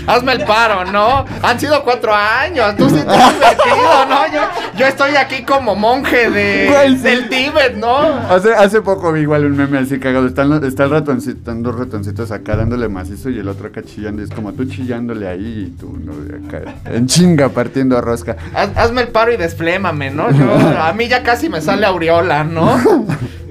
[0.08, 1.26] Hazme el paro, ¿no?
[1.42, 4.28] Han sido cuatro años, tú sí te has divertido, ¿no?
[4.34, 4.42] Yo,
[4.78, 7.04] yo estoy aquí como monje de, Güey, sí.
[7.04, 7.98] del Tíbet, ¿no?
[8.30, 10.28] Hace, hace poco vi igual un meme así cagado.
[10.28, 14.22] Están, está el ratoncito, están dos ratoncitos acá dándole macizo y el otro acá chillando.
[14.22, 16.14] Y es como tú chillándole ahí y tú, ¿no?
[16.48, 18.36] Acá, en chinga partiendo a rosca.
[18.54, 20.32] Haz- hazme el paro y desflémame, ¿no?
[20.32, 20.52] Yo,
[20.82, 22.78] a mí ya casi me sale aureola, ¿no?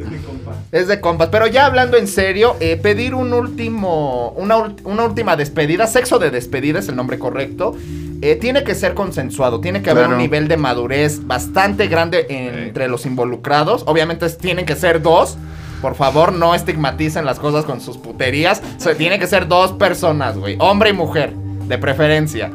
[0.70, 1.28] Es de compas.
[1.30, 4.56] Pero ya hablando en serio, eh, pedir un último, una,
[5.04, 7.74] última despedida, sexo de despedida es el nombre correcto,
[8.20, 10.16] eh, tiene que ser consensuado, tiene que haber Claro.
[10.16, 13.82] un nivel de madurez bastante grande entre los involucrados.
[13.86, 15.38] Obviamente es- tienen que ser dos.
[15.80, 18.60] Por favor, no estigmaticen las cosas con sus puterías.
[18.78, 20.56] Se tiene que ser dos personas, güey.
[20.58, 22.50] Hombre y mujer, de preferencia.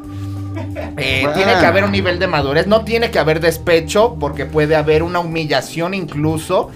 [0.97, 1.33] Eh, Bueno.
[1.33, 2.67] Tiene que haber un nivel de madurez.
[2.67, 6.69] No tiene que haber despecho porque puede haber una humillación incluso.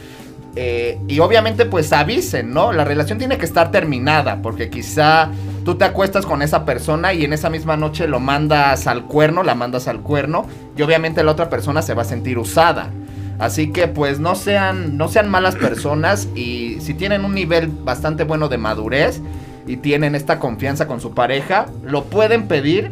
[0.59, 2.73] Eh, y obviamente pues avisen, ¿no?
[2.73, 5.29] La relación tiene que estar terminada porque quizá
[5.63, 9.43] tú te acuestas con esa persona y en esa misma noche lo mandas al cuerno,
[9.43, 12.89] la mandas al cuerno y obviamente la otra persona se va a sentir usada.
[13.37, 18.23] Así que pues no sean, no sean malas personas y si tienen un nivel bastante
[18.23, 19.21] bueno de madurez
[19.67, 22.91] y tienen esta confianza con su pareja, lo pueden pedir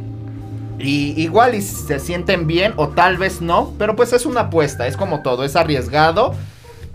[0.78, 4.86] Y igual y se sienten bien o tal vez no, pero pues es una apuesta,
[4.86, 6.36] es como todo, es arriesgado.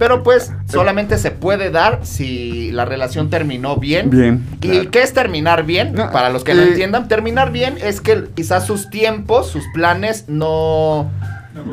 [0.01, 4.09] Pero pues solamente se puede dar si la relación terminó bien.
[4.09, 4.91] Bien, ¿Y claro.
[4.91, 5.93] qué es terminar bien?
[5.93, 9.63] No, Para los que no eh, entiendan, terminar bien es que quizás sus tiempos, sus
[9.75, 11.11] planes no,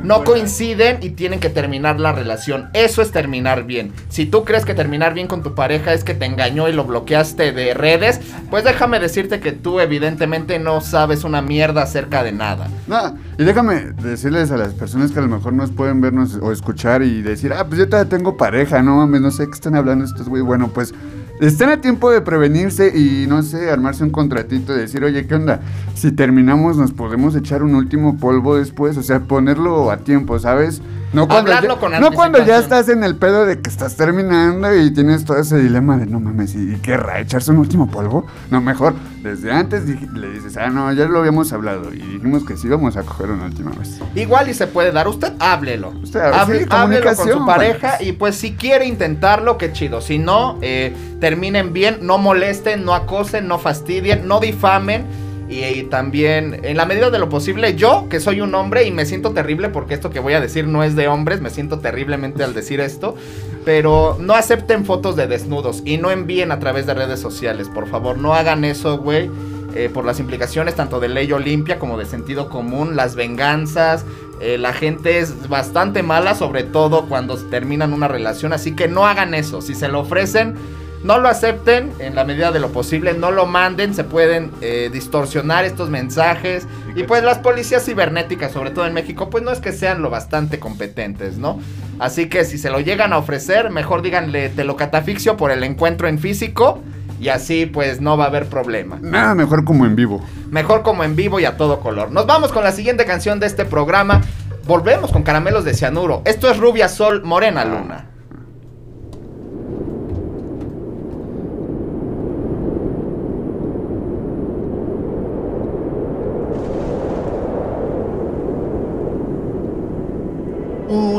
[0.04, 2.70] no coinciden y tienen que terminar la relación.
[2.74, 3.92] Eso es terminar bien.
[4.10, 6.86] Si tú crees que terminar bien con tu pareja es que te engañó y lo
[6.86, 8.20] bloqueaste de redes,
[8.50, 12.68] pues déjame decirte que tú evidentemente no sabes una mierda acerca de nada.
[12.88, 16.52] No, y déjame decirles a las personas que a lo mejor nos pueden vernos o
[16.52, 19.76] escuchar y decir, ah, pues yo todavía tengo pareja, no mames, no sé qué están
[19.76, 20.42] hablando estos güey.
[20.42, 20.94] Bueno, pues
[21.40, 25.36] están a tiempo de prevenirse y no sé, armarse un contratito y decir, oye, ¿qué
[25.36, 25.62] onda?
[25.94, 30.82] Si terminamos, nos podemos echar un último polvo después, o sea, ponerlo a tiempo, ¿sabes?
[31.14, 33.96] No cuando, Hablarlo ya, con no cuando ya estás en el pedo de que estás
[33.96, 37.22] terminando y tienes todo ese dilema de no mames, ¿y qué ra?
[37.22, 38.28] ¿Echarse un último polvo?
[38.52, 38.94] No, mejor,
[39.24, 42.98] desde antes le dices, ah, no, ya lo habíamos hablado y dijimos que sí íbamos
[42.98, 44.00] a coger una última vez.
[44.16, 45.94] Igual y se puede dar, usted háblelo.
[46.04, 48.10] Usted hable, sí, háblelo con su pareja pues.
[48.10, 50.02] y pues si quiere intentarlo, qué chido.
[50.02, 55.06] Si no, eh, terminen bien, no molesten, no acosen, no fastidien, no difamen.
[55.50, 59.06] Y, también, en la medida de lo posible, yo, que soy un hombre y me
[59.06, 62.44] siento terrible porque esto que voy a decir no es de hombres, me siento terriblemente
[62.44, 63.16] al decir esto,
[63.64, 67.88] pero no acepten fotos de desnudos y no envíen a través de redes sociales, por
[67.88, 69.30] favor, no hagan eso, güey
[69.78, 74.06] eh, por las implicaciones tanto de ley Olimpia como de sentido común, las venganzas.
[74.40, 79.06] eh, la gente es bastante mala, sobre todo cuando terminan una relación, así que no
[79.06, 79.62] hagan eso.
[79.62, 80.56] Si se lo ofrecen,
[81.04, 84.90] no lo acepten en la medida de lo posible, no lo manden, se pueden eh,
[84.92, 86.68] distorsionar estos mensajes.
[86.96, 90.10] Y pues las policías cibernéticas, sobre todo en México, pues no es que sean lo
[90.10, 91.60] bastante competentes, ¿no?
[92.00, 95.64] Así que si se lo llegan a ofrecer, mejor díganle te lo catafixio por el
[95.64, 96.82] encuentro en físico.
[97.20, 99.00] Y así pues no va a haber problema.
[99.02, 100.24] Nada mejor como en vivo.
[100.52, 102.12] Mejor como en vivo y a todo color.
[102.12, 104.22] Nos vamos con la siguiente canción de este programa.
[104.68, 106.22] Volvemos con caramelos de cianuro.
[106.26, 108.07] Esto es Rubia Sol Morena Luna.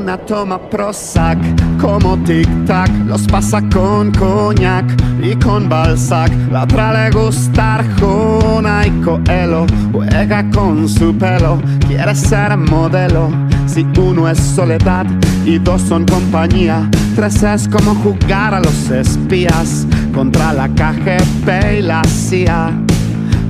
[0.08, 1.38] Una toma Prozac
[1.78, 4.86] como tic-tac, los pasa con coñac
[5.22, 6.32] y con Balzac.
[6.50, 13.28] La otra le gusta Arjona y Coelho, juega con su pelo, quiere ser modelo.
[13.66, 15.04] Si uno es soledad
[15.44, 21.82] y dos son compañía, tres es como jugar a los espías contra la KGB y
[21.82, 22.72] la CIA.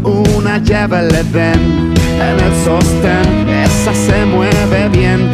[0.02, 5.30] Una lleva el Edén en el sostén, esa se mueve bien,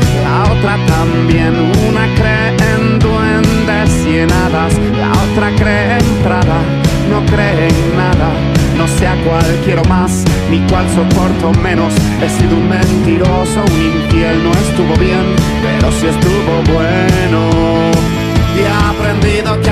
[0.59, 1.55] otra también.
[1.89, 6.61] Una cree en duendes y en hadas, la otra cree en Prada,
[7.11, 8.31] no cree en nada.
[8.77, 11.93] No sé a cuál quiero más, ni cuál soporto menos.
[12.23, 15.27] He sido un mentiroso, un infiel, no estuvo bien,
[15.63, 17.41] pero sí estuvo bueno.
[18.57, 19.71] Y he aprendido que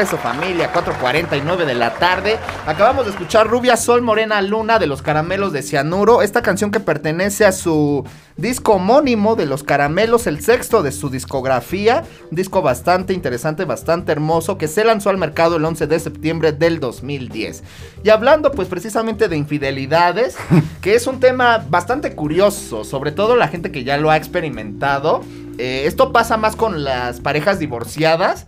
[0.00, 2.38] regreso, familia, 4.49 de la tarde.
[2.66, 6.22] Acabamos de escuchar Rubia Sol Morena Luna de los Caramelos de Cianuro.
[6.22, 8.02] Esta canción que pertenece a su
[8.38, 12.02] disco homónimo de los Caramelos, el sexto de su discografía.
[12.30, 16.52] Un disco bastante interesante, bastante hermoso, que se lanzó al mercado el 11 de septiembre
[16.52, 17.62] del 2010.
[18.02, 20.38] Y hablando pues precisamente de infidelidades,
[20.80, 25.20] que es un tema bastante curioso, sobre todo la gente que ya lo ha experimentado.
[25.58, 28.46] Eh, esto pasa más con las parejas divorciadas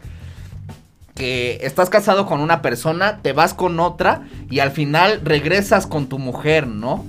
[1.22, 6.08] que estás casado con una persona, te vas con otra y al final regresas con
[6.08, 7.04] tu mujer, ¿no?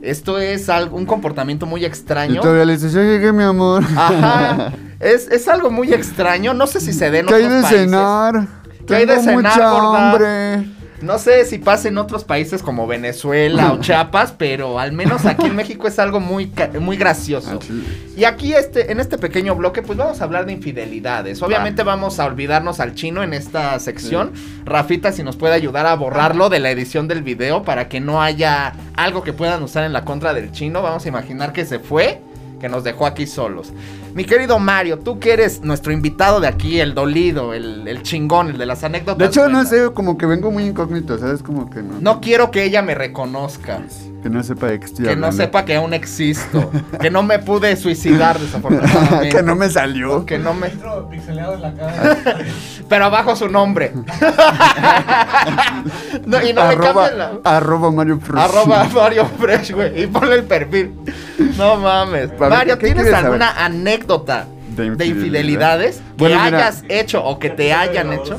[0.00, 2.40] Esto es algo, un comportamiento muy Y extraño.
[2.40, 3.84] todavía le dices, yo llegué, mi amor.
[3.94, 4.72] Ajá.
[5.00, 6.54] Es, es algo muy extraño.
[6.54, 7.70] No sé si se den ¿Qué hay de países.
[7.80, 8.46] cenar?
[8.86, 10.12] ¿Qué hay de cenar, gorda?
[10.12, 10.70] hambre.
[11.00, 15.46] No sé si pasa en otros países como Venezuela o Chiapas, pero al menos aquí
[15.46, 17.60] en México es algo muy, muy gracioso.
[17.62, 17.74] Ah.
[18.16, 21.40] Y aquí este, en este pequeño bloque, pues vamos a hablar de infidelidades.
[21.40, 24.32] Obviamente vamos a olvidarnos al chino en esta sección.
[24.64, 28.20] Rafita, si nos puede ayudar a borrarlo de la edición del video para que no
[28.20, 30.82] haya algo que puedan usar en la contra del chino.
[30.82, 32.20] Vamos a imaginar que se fue,
[32.60, 33.72] que nos dejó aquí solos.
[34.18, 38.48] Mi querido Mario, tú que eres nuestro invitado de aquí, el dolido, el, el chingón,
[38.48, 39.16] el de las anécdotas.
[39.16, 41.40] De hecho, no sé, como que vengo muy incógnito, ¿sabes?
[41.40, 42.00] Como que no.
[42.00, 43.80] No quiero que ella me reconozca.
[44.20, 46.72] Que no sepa de qué estoy Que no sepa que aún existo.
[47.00, 49.28] que no me pude suicidar desafortunadamente.
[49.36, 50.26] que no me salió.
[50.26, 50.70] Que no me...
[51.08, 52.18] Pixeleado en la cara.
[52.88, 53.92] Pero abajo su nombre.
[56.26, 57.32] no, y no le arroba, cambien la...
[57.44, 58.40] arroba Mario Fresh.
[58.40, 60.02] Arroba Mario Fresh, güey.
[60.02, 60.92] Y ponle el perfil.
[61.56, 62.30] No mames.
[62.40, 64.44] Mario, ¿qué ¿tienes alguna anécdota De
[64.76, 65.16] de, infidelidad?
[65.16, 66.56] infidelidades que Bueno, mira.
[66.58, 68.38] hayas hecho o que te hayan hecho?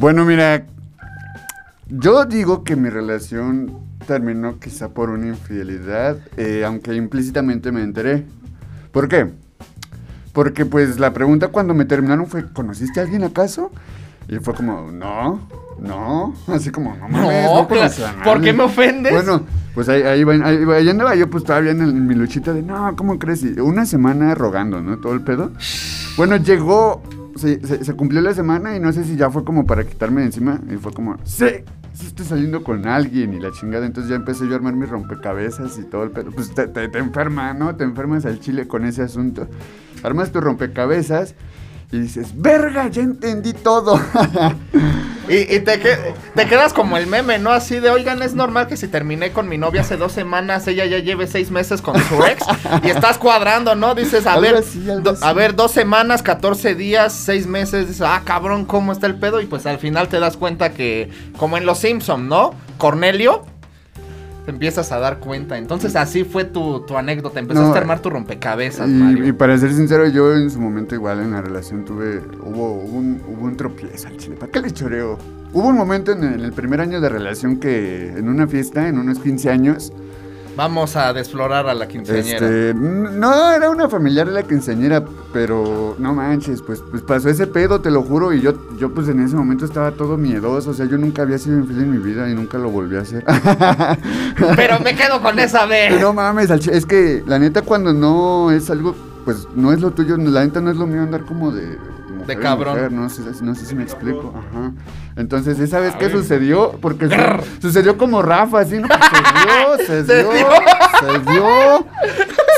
[0.00, 0.64] Bueno, mira,
[1.88, 8.24] yo digo que mi relación terminó quizá por una infidelidad, eh, aunque implícitamente me enteré.
[8.92, 9.30] ¿Por qué?
[10.32, 13.70] Porque pues la pregunta cuando me terminaron fue, ¿conociste a alguien acaso?
[14.28, 15.48] Y fue como, no,
[15.80, 17.78] no, así como, no mames, No, no, a ¿por
[18.40, 18.52] qué nadie".
[18.52, 19.12] me ofendes?
[19.12, 19.42] Bueno,
[19.74, 22.62] pues ahí, ahí, ahí, ahí andaba yo pues todavía en, el- en mi luchita de,
[22.62, 23.42] no, ¿cómo crees?
[23.44, 24.98] Y una semana rogando, ¿no?
[24.98, 25.52] Todo el pedo.
[26.16, 27.02] Bueno, llegó,
[27.36, 30.22] se, se- se cumplió la semana y no sé si ya fue como para quitarme
[30.22, 30.58] de encima.
[30.68, 31.46] Y fue como, sí,
[31.92, 33.86] sí estoy saliendo con alguien y la chingada.
[33.86, 36.32] Entonces ya empecé yo a armar mis rompecabezas y todo el pedo.
[36.32, 37.76] Pues te, te, te enferma, ¿no?
[37.76, 39.46] Te enfermas al chile con ese asunto.
[40.02, 41.34] Armas tu rompecabezas
[41.90, 44.00] y dices, verga, ya entendí todo.
[45.30, 47.50] Y, y te, que- te quedas como el meme, ¿no?
[47.50, 50.86] Así de, oigan, es normal que si terminé con mi novia hace dos semanas, ella
[50.86, 52.42] ya lleve seis meses con su ex.
[52.82, 53.94] y estás cuadrando, ¿no?
[53.94, 57.88] Dices, a ver, así, do- a ver, dos semanas, 14 días, seis meses.
[57.88, 59.42] Dices, ah, cabrón, ¿cómo está el pedo?
[59.42, 62.54] Y pues al final te das cuenta que, como en Los Simpson, ¿no?
[62.78, 63.44] Cornelio,
[64.48, 65.58] te empiezas a dar cuenta.
[65.58, 67.38] Entonces así fue tu, tu anécdota.
[67.38, 69.26] Empezaste No, a armar tu rompecabezas, Mario.
[69.26, 72.72] Y, y para ser sincero, yo en su momento igual en la relación tuve, hubo,
[72.72, 74.36] hubo un, hubo un tropiezo al chile.
[74.36, 75.18] ¿Para qué le choreo?
[75.52, 78.88] Hubo un momento en el, en el primer año de relación que en una fiesta,
[78.88, 79.92] en unos 15 años,
[80.58, 82.44] Vamos a desflorar a la quinceañera.
[82.44, 87.80] este, no, era una familiar la quinceañera, pero no manches, pues, pues pasó ese pedo,
[87.80, 90.86] te lo juro, y yo, yo pues en ese momento estaba todo miedoso, o sea,
[90.86, 93.24] yo nunca había sido infiel en mi vida y nunca lo volví a hacer.
[94.56, 96.00] Pero me quedo con esa vez.
[96.00, 100.16] No mames, es que la neta cuando no es algo, pues no es lo tuyo,
[100.16, 101.78] la neta no es lo mío andar como de...
[102.16, 102.74] mujer en cabrón.
[102.74, 104.34] mujer, no, sé, no sé si me explico.
[104.36, 104.72] Ajá.
[105.18, 106.78] Entonces, ¿esa vez qué sucedió?
[106.80, 108.88] Porque su- sucedió como Rafa, así, ¿no?
[109.86, 110.30] Se dio, se Se dio,
[111.00, 111.86] se dio.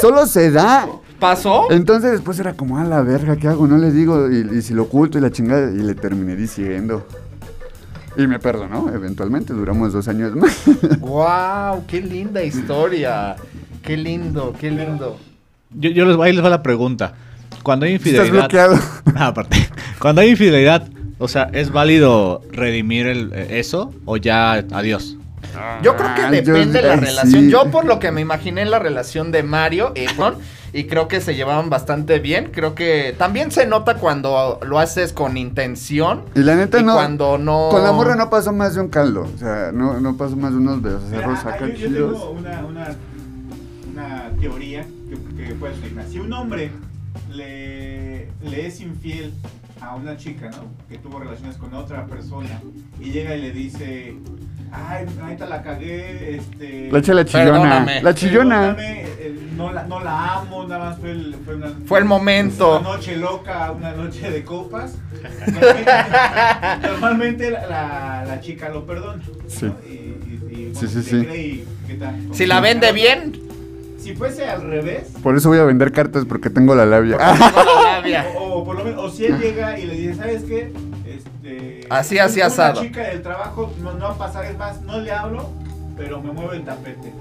[0.00, 0.86] Solo se da.
[1.18, 1.70] ¿Pasó?
[1.70, 3.66] Entonces después era como, a la verga, ¿qué hago?
[3.66, 7.06] No le digo, y, y si lo oculto y la chingada, y le terminé diciendo.
[8.16, 10.62] Y me perdonó, eventualmente, duramos dos años más.
[11.00, 11.84] ¡Wow!
[11.86, 13.36] ¡Qué linda historia!
[13.82, 15.18] ¡Qué lindo, qué lindo!
[15.72, 17.14] Yo, yo les, ahí les va la pregunta.
[17.62, 18.32] Cuando hay Estás infidelidad.
[18.40, 18.78] bloqueado.
[19.16, 19.56] Ah, aparte.
[19.98, 20.88] Cuando hay infidelidad,
[21.20, 25.16] o sea, ¿es válido redimir el, eh, eso o ya adiós?
[25.82, 27.48] Yo creo que Ah, depende de la relación.
[27.48, 30.36] Yo por lo que me imaginé en la relación de Mario y Ron,
[30.72, 32.50] y creo que se llevaban bastante bien.
[32.52, 36.22] Creo que también se nota cuando lo haces con intención.
[36.34, 36.94] Y la neta y no.
[36.94, 37.68] cuando no...
[37.70, 39.28] Con la morra no pasó más de un caldo.
[39.34, 41.02] O sea, no, no pasó más de unos besos.
[41.12, 42.96] Ah, yo, yo tengo una, una,
[43.92, 45.74] una teoría que, que puede.
[46.10, 46.70] Si un hombre
[47.32, 49.34] le, le es infiel
[49.80, 50.64] a una chica, ¿no?
[50.88, 52.60] Que tuvo relaciones con otra persona
[53.00, 54.14] y llega y le dice,
[54.72, 56.88] ay, ahorita la cagué, este...
[56.92, 57.50] La echa la chillona.
[57.52, 58.02] Perdóname.
[58.02, 58.60] La chillona.
[58.76, 62.04] perdóname, eh, no, la, no la amo, nada más fue el, fue una, Fue el
[62.04, 62.78] momento.
[62.80, 64.94] Una noche loca, una noche de copas.
[65.46, 65.90] Normalmente,
[66.88, 69.22] normalmente la, la, la chica lo perdona.
[69.22, 69.48] ¿no?
[69.48, 69.66] Sí.
[69.86, 71.24] Y, y- y, Sí, bueno, sí, sí.
[71.24, 72.14] cree y ¿qué tal?
[72.32, 73.32] Si la vende bien,
[73.98, 77.16] Si fuese al revés, Por eso voy a vender cartas porque tengo la labia.
[77.18, 77.89] tengo la labia.
[78.38, 80.72] O, o por lo menos, o si él llega y le dice, ¿sabes qué?
[81.06, 81.86] este.
[81.90, 82.82] Así, así una asado.
[82.82, 85.48] chica del trabajo no, no va a pasar, es más, no le hablo,
[85.96, 87.12] pero me mueve el tapete.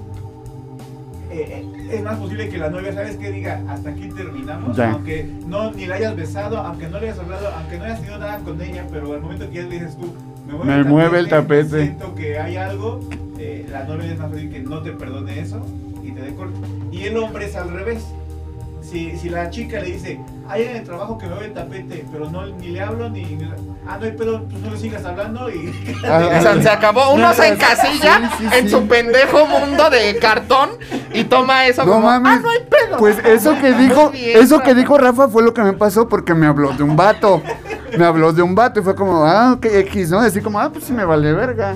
[1.31, 3.31] Eh, eh, es más posible que la novia, ¿sabes qué?
[3.31, 4.75] Diga, hasta aquí terminamos.
[4.75, 4.91] Ya.
[4.91, 8.17] Aunque no ni la hayas besado, aunque no le hayas hablado, aunque no hayas tenido
[8.17, 10.11] nada con ella, pero al momento que ya le dices tú,
[10.47, 11.83] me mueve, Me mueve el tapete.
[11.83, 12.99] Siento que hay algo,
[13.37, 15.63] eh, la novia es más fácil que no te perdone eso
[16.03, 16.57] y te dé corte.
[16.91, 18.03] Y el hombre es al revés.
[18.89, 22.29] Si, si la chica le dice, hay en el trabajo que mueve el tapete, pero
[22.29, 23.23] no ni le hablo ni.
[23.23, 23.47] ni-
[23.87, 25.69] ah, no hay pedo, pues no le sigas hablando y.
[25.69, 26.01] O
[26.41, 27.13] sea, se acabó.
[27.13, 28.69] Uno se encasilla Sí, sí, en sí.
[28.71, 30.71] su pendejo mundo de cartón
[31.13, 32.31] y toma eso No como, mames.
[32.37, 32.97] ah, no hay pedo.
[32.97, 34.79] Pues eso que dijo, bien, eso que Rafa.
[34.79, 37.43] dijo Rafa fue lo que me pasó porque me habló de un vato.
[37.97, 40.19] Me habló de un vato y fue como, ah, ok, X, ¿no?
[40.19, 41.75] Así como, ah, pues sí me vale verga.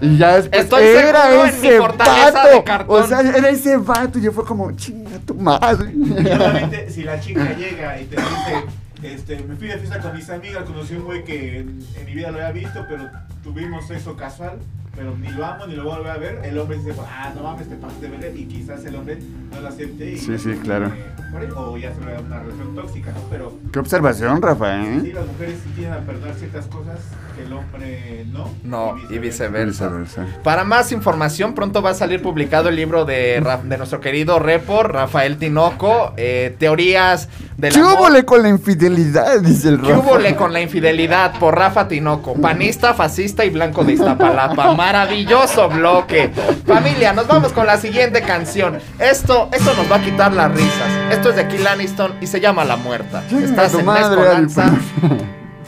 [0.00, 2.48] Y ya después Estoy era seguro en mi ese vato.
[2.48, 3.02] de cartón.
[3.02, 5.92] O sea, era ese vato y yo fue como, chinga tu madre.
[5.94, 8.64] Y obviamente, si la chica llega y te dice,
[9.02, 12.04] este, me fui de fiesta con mis amigas, conocí a un güey que en, en
[12.06, 13.10] mi vida lo había visto, pero
[13.42, 14.58] tuvimos sexo casual,
[14.96, 17.32] pero ni lo amo ni lo voy a volver a ver, el hombre dice, ah,
[17.34, 19.18] no mames, te pasaste de ver, y quizás el hombre
[19.52, 20.86] no lo acepte y Sí, sí, claro.
[20.86, 23.18] eh, o ya se ve una relación tóxica, ¿no?
[23.30, 25.12] Pero Qué observación, Rafa, sí, ¿eh?
[25.14, 27.00] las mujeres sí tienen a perdonar ciertas cosas
[27.36, 28.48] que el hombre no.
[28.62, 29.88] No, y viceversa.
[29.88, 30.26] Viceversa.
[30.44, 34.38] Para más información, pronto va a salir publicado el libro de, Ra- de nuestro querido
[34.38, 37.94] repor, Rafael Tinoco, eh, Teorías del ¿Qué amor.
[37.98, 39.40] húbole con la infidelidad?
[39.40, 39.98] Dice el ¿Qué Rafa.
[40.08, 41.36] húbole con la infidelidad?
[41.40, 44.72] Por Rafa Tinoco, panista, fascista y blanco de Iztapalapa.
[44.84, 46.30] Maravilloso bloque.
[46.66, 48.78] Familia, nos vamos con la siguiente canción.
[48.98, 50.90] Esto, esto nos va a quitar las risas.
[51.10, 53.22] Esto es de Kill Aniston y se llama La Muerta.
[53.30, 54.72] Estás en Alfa.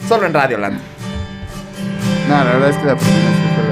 [0.07, 0.79] solo en Radio Land.
[2.29, 3.66] No, la verdad es que la primera fue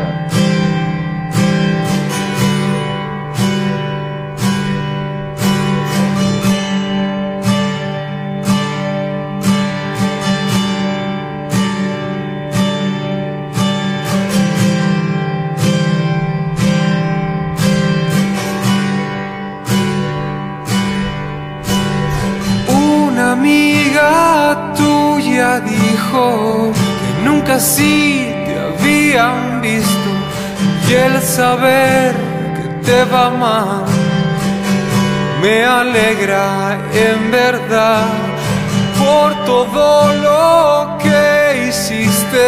[24.78, 30.10] tuya dijo que nunca así te habían visto
[30.88, 32.14] y el saber
[32.56, 33.86] que te va mal
[35.42, 38.08] me alegra en verdad
[39.00, 42.48] por todo lo que hiciste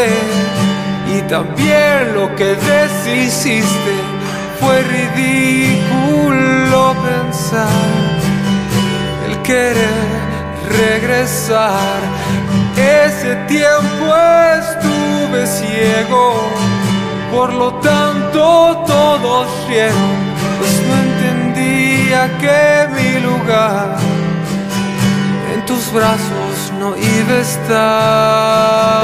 [1.15, 3.95] y también lo que deshiciste.
[4.59, 7.67] Fue ridículo pensar
[9.27, 10.16] el querer
[10.69, 11.99] regresar.
[12.75, 14.15] Ese tiempo
[14.59, 16.49] estuve ciego,
[17.31, 20.17] por lo tanto todos rieron,
[20.59, 23.97] pues no entendía que mi lugar
[25.53, 28.97] en tus brazos no iba a estar.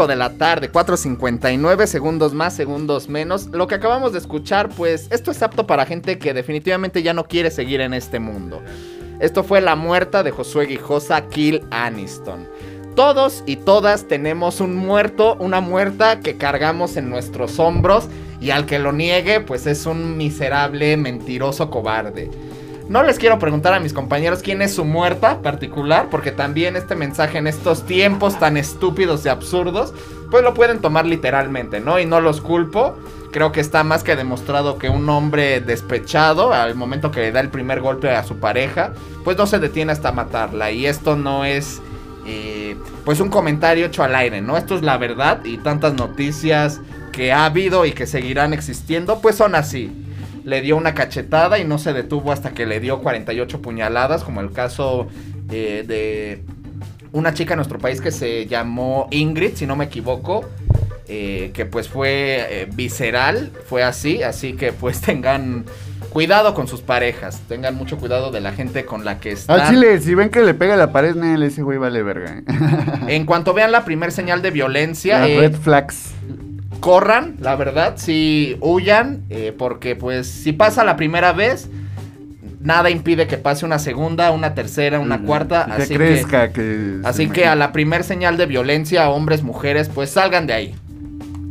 [0.00, 3.48] 5 de la tarde, 4.59 segundos más, segundos menos.
[3.48, 7.24] Lo que acabamos de escuchar, pues esto es apto para gente que definitivamente ya no
[7.24, 8.62] quiere seguir en este mundo.
[9.20, 12.48] Esto fue La Muerta de Josué Guijosa Kill Aniston.
[12.96, 18.08] Todos y todas tenemos un muerto, una muerta que cargamos en nuestros hombros
[18.40, 22.30] y al que lo niegue, pues es un miserable, mentiroso cobarde.
[22.90, 26.96] No les quiero preguntar a mis compañeros quién es su muerta particular, porque también este
[26.96, 29.94] mensaje en estos tiempos tan estúpidos y absurdos,
[30.28, 32.00] pues lo pueden tomar literalmente, ¿no?
[32.00, 32.98] Y no los culpo.
[33.30, 37.38] Creo que está más que demostrado que un hombre despechado, al momento que le da
[37.38, 40.72] el primer golpe a su pareja, pues no se detiene hasta matarla.
[40.72, 41.80] Y esto no es
[42.26, 44.56] eh, pues un comentario hecho al aire, ¿no?
[44.56, 46.80] Esto es la verdad y tantas noticias
[47.12, 49.92] que ha habido y que seguirán existiendo, pues son así.
[50.50, 54.40] Le dio una cachetada y no se detuvo hasta que le dio 48 puñaladas, como
[54.40, 55.06] el caso
[55.50, 56.42] eh, de
[57.12, 60.44] una chica en nuestro país que se llamó Ingrid, si no me equivoco,
[61.06, 65.64] eh, que pues fue eh, visceral, fue así, así que pues tengan
[66.10, 69.60] cuidado con sus parejas, tengan mucho cuidado de la gente con la que están.
[69.60, 72.42] Al chile, si ven que le pega la pared, Nel, ese güey vale verga.
[73.08, 76.12] En cuanto vean la primer señal de violencia, eh, red flags.
[76.80, 81.68] Corran, la verdad, si huyan, eh, porque pues si pasa la primera vez,
[82.60, 87.00] nada impide que pase una segunda, una tercera, una cuarta, Que así crezca, que...
[87.04, 90.74] Así que a la primer señal de violencia, hombres, mujeres, pues salgan de ahí.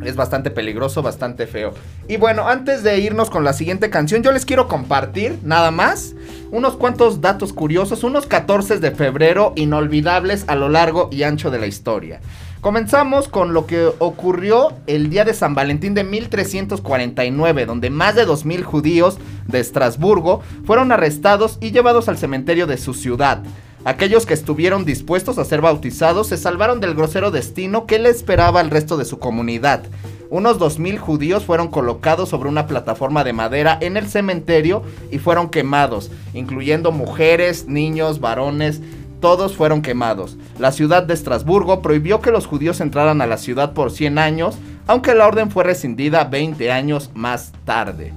[0.04, 1.74] Es bastante peligroso, bastante feo.
[2.08, 6.16] Y bueno, antes de irnos con la siguiente canción, yo les quiero compartir nada más
[6.52, 11.60] unos cuantos datos curiosos, unos 14 de febrero inolvidables a lo largo y ancho de
[11.60, 12.22] la historia.
[12.62, 18.28] Comenzamos con lo que ocurrió el día de San Valentín de 1349, donde más de
[18.28, 23.42] 2.000 judíos de Estrasburgo fueron arrestados y llevados al cementerio de su ciudad.
[23.86, 28.60] Aquellos que estuvieron dispuestos a ser bautizados se salvaron del grosero destino que le esperaba
[28.60, 29.84] al resto de su comunidad.
[30.30, 35.50] Unos 2.000 judíos fueron colocados sobre una plataforma de madera en el cementerio y fueron
[35.50, 38.82] quemados, incluyendo mujeres, niños, varones,
[39.20, 40.38] todos fueron quemados.
[40.58, 44.58] La ciudad de Estrasburgo prohibió que los judíos entraran a la ciudad por 100 años,
[44.88, 48.14] aunque la orden fue rescindida 20 años más tarde.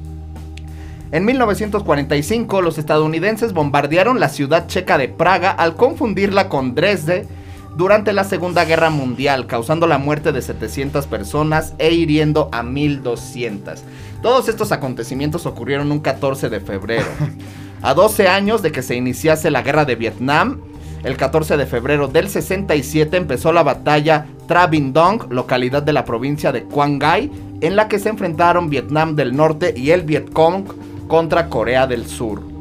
[1.10, 7.26] En 1945 los estadounidenses bombardearon la ciudad checa de Praga al confundirla con Dresde
[7.76, 13.82] durante la Segunda Guerra Mundial, causando la muerte de 700 personas e hiriendo a 1200.
[14.22, 17.06] Todos estos acontecimientos ocurrieron un 14 de febrero.
[17.82, 20.60] A 12 años de que se iniciase la guerra de Vietnam,
[21.04, 26.04] el 14 de febrero del 67 empezó la batalla Tra Binh Dong, localidad de la
[26.04, 27.30] provincia de Quang Ngai,
[27.60, 30.64] en la que se enfrentaron Vietnam del Norte y el Vietcong
[31.08, 32.52] contra Corea del Sur.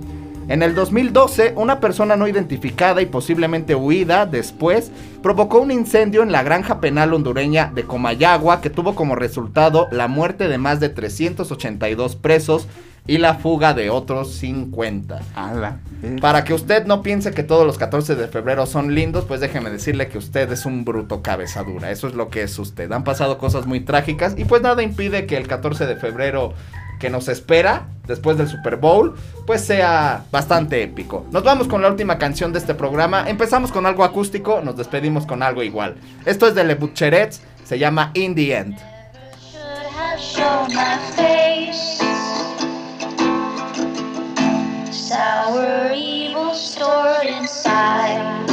[0.47, 6.31] En el 2012, una persona no identificada y posiblemente huida después provocó un incendio en
[6.31, 10.89] la granja penal hondureña de Comayagua que tuvo como resultado la muerte de más de
[10.89, 12.67] 382 presos
[13.07, 15.19] y la fuga de otros 50.
[15.35, 15.79] Ala.
[16.19, 19.69] Para que usted no piense que todos los 14 de febrero son lindos, pues déjeme
[19.69, 21.91] decirle que usted es un bruto cabezadura.
[21.91, 22.91] Eso es lo que es usted.
[22.91, 26.53] Han pasado cosas muy trágicas y pues nada impide que el 14 de febrero
[26.99, 29.15] que nos espera después del Super Bowl,
[29.47, 31.25] pues sea bastante épico.
[31.31, 33.27] Nos vamos con la última canción de este programa.
[33.27, 35.95] Empezamos con algo acústico, nos despedimos con algo igual.
[36.25, 38.77] Esto es de Le Butcherets, se llama In the End.
[45.11, 48.47] Sour evil stored inside.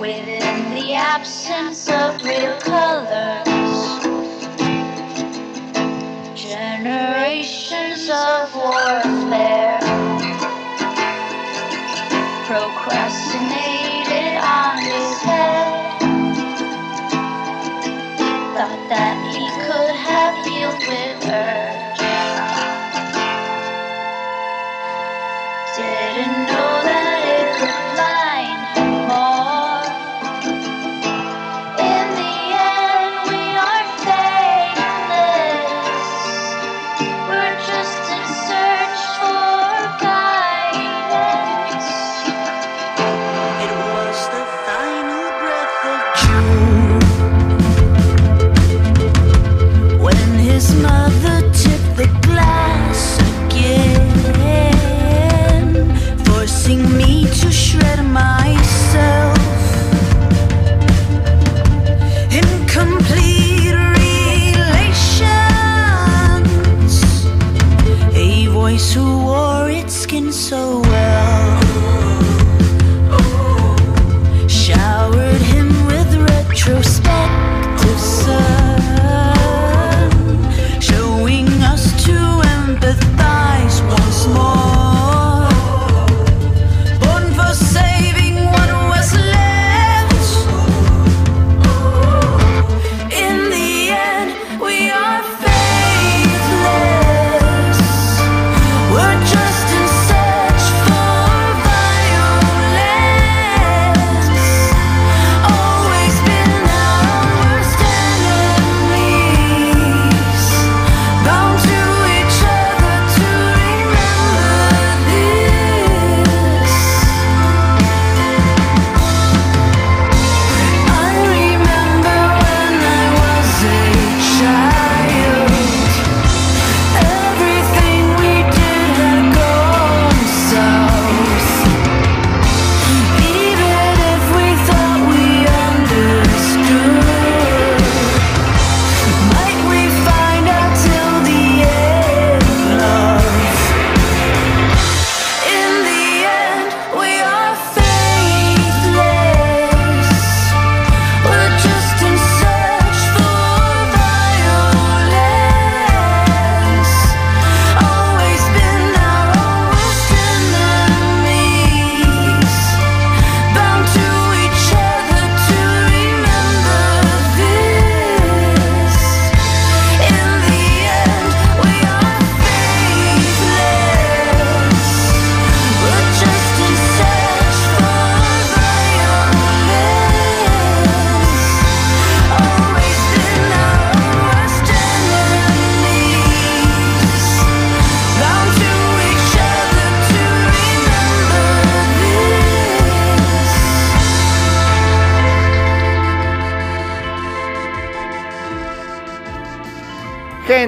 [0.00, 3.48] Within the absence of real colors.
[6.34, 9.80] Generations of warfare.
[12.46, 16.00] Procrastinated on his head
[18.54, 21.77] thought that he could have healed with urge.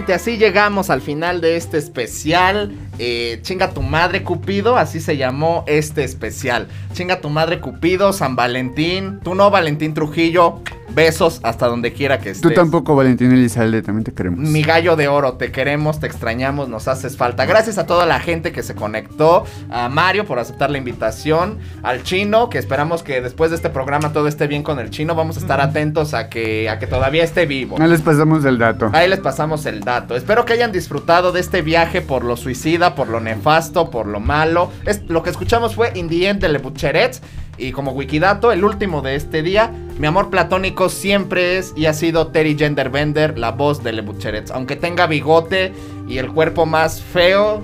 [0.01, 2.73] Gente, así llegamos al final de este especial.
[2.99, 6.69] Eh, chinga tu madre Cupido, así se llamó este especial.
[6.95, 9.21] Chinga tu madre Cupido, San Valentín.
[9.23, 10.61] Tú no, Valentín Trujillo.
[10.95, 12.43] Besos hasta donde quiera que estés.
[12.43, 14.41] Tú tampoco, Valentín Elizalde, también te queremos.
[14.41, 17.47] Mi gallo de oro, te queremos, te extrañamos, nos haces falta.
[17.47, 22.03] Gracias a toda la gente que se conectó, a Mario por aceptar la invitación, al
[22.03, 25.15] chino, que esperamos que después de este programa todo esté bien con el chino.
[25.15, 27.79] Vamos a estar atentos a que, a que todavía esté vivo.
[27.79, 28.91] No les pasamos el dato.
[28.93, 30.00] Ahí les pasamos el dato.
[30.11, 34.21] Espero que hayan disfrutado de este viaje por lo suicida, por lo nefasto, por lo
[34.21, 34.71] malo.
[34.87, 37.23] Es, lo que escuchamos fue In the End de Le Butcherets.
[37.59, 41.93] Y como Wikidato, el último de este día, mi amor platónico siempre es y ha
[41.93, 44.51] sido Terry Genderbender, la voz de Le Butcherets.
[44.51, 45.73] Aunque tenga bigote
[46.09, 47.63] y el cuerpo más feo,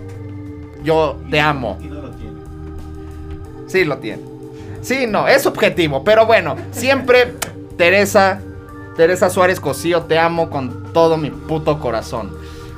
[0.84, 1.78] yo te amo.
[1.80, 2.40] Y no lo tiene.
[3.66, 4.22] Sí, lo tiene.
[4.82, 6.04] Sí, no, es subjetivo.
[6.04, 7.34] Pero bueno, siempre
[7.76, 8.40] Teresa,
[8.96, 12.30] Teresa Suárez Cosío, te amo con todo mi puto corazón.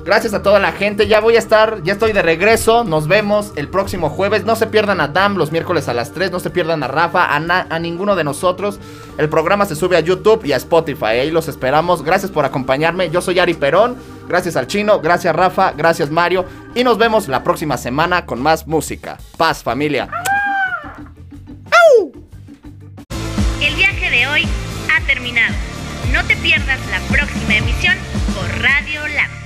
[0.05, 1.07] Gracias a toda la gente.
[1.07, 2.83] Ya voy a estar, ya estoy de regreso.
[2.83, 4.45] Nos vemos el próximo jueves.
[4.45, 6.33] No se pierdan a Dam los miércoles a las 3.
[6.33, 8.81] No se pierdan a Rafa, a, na- a ninguno de nosotros.
[9.19, 11.05] El programa se sube a YouTube y a Spotify.
[11.21, 12.03] Ahí los esperamos.
[12.03, 13.09] Gracias por acompañarme.
[13.11, 13.97] Yo soy Ari Perón.
[14.27, 14.99] Gracias al chino.
[14.99, 15.71] Gracias Rafa.
[15.77, 16.45] Gracias Mario.
[16.75, 19.17] Y nos vemos la próxima semana con más música.
[19.37, 20.09] Paz, familia.
[23.61, 24.49] El viaje de hoy
[24.97, 25.55] ha terminado.
[26.13, 27.95] No te pierdas la próxima emisión
[28.69, 29.38] Radio Lab.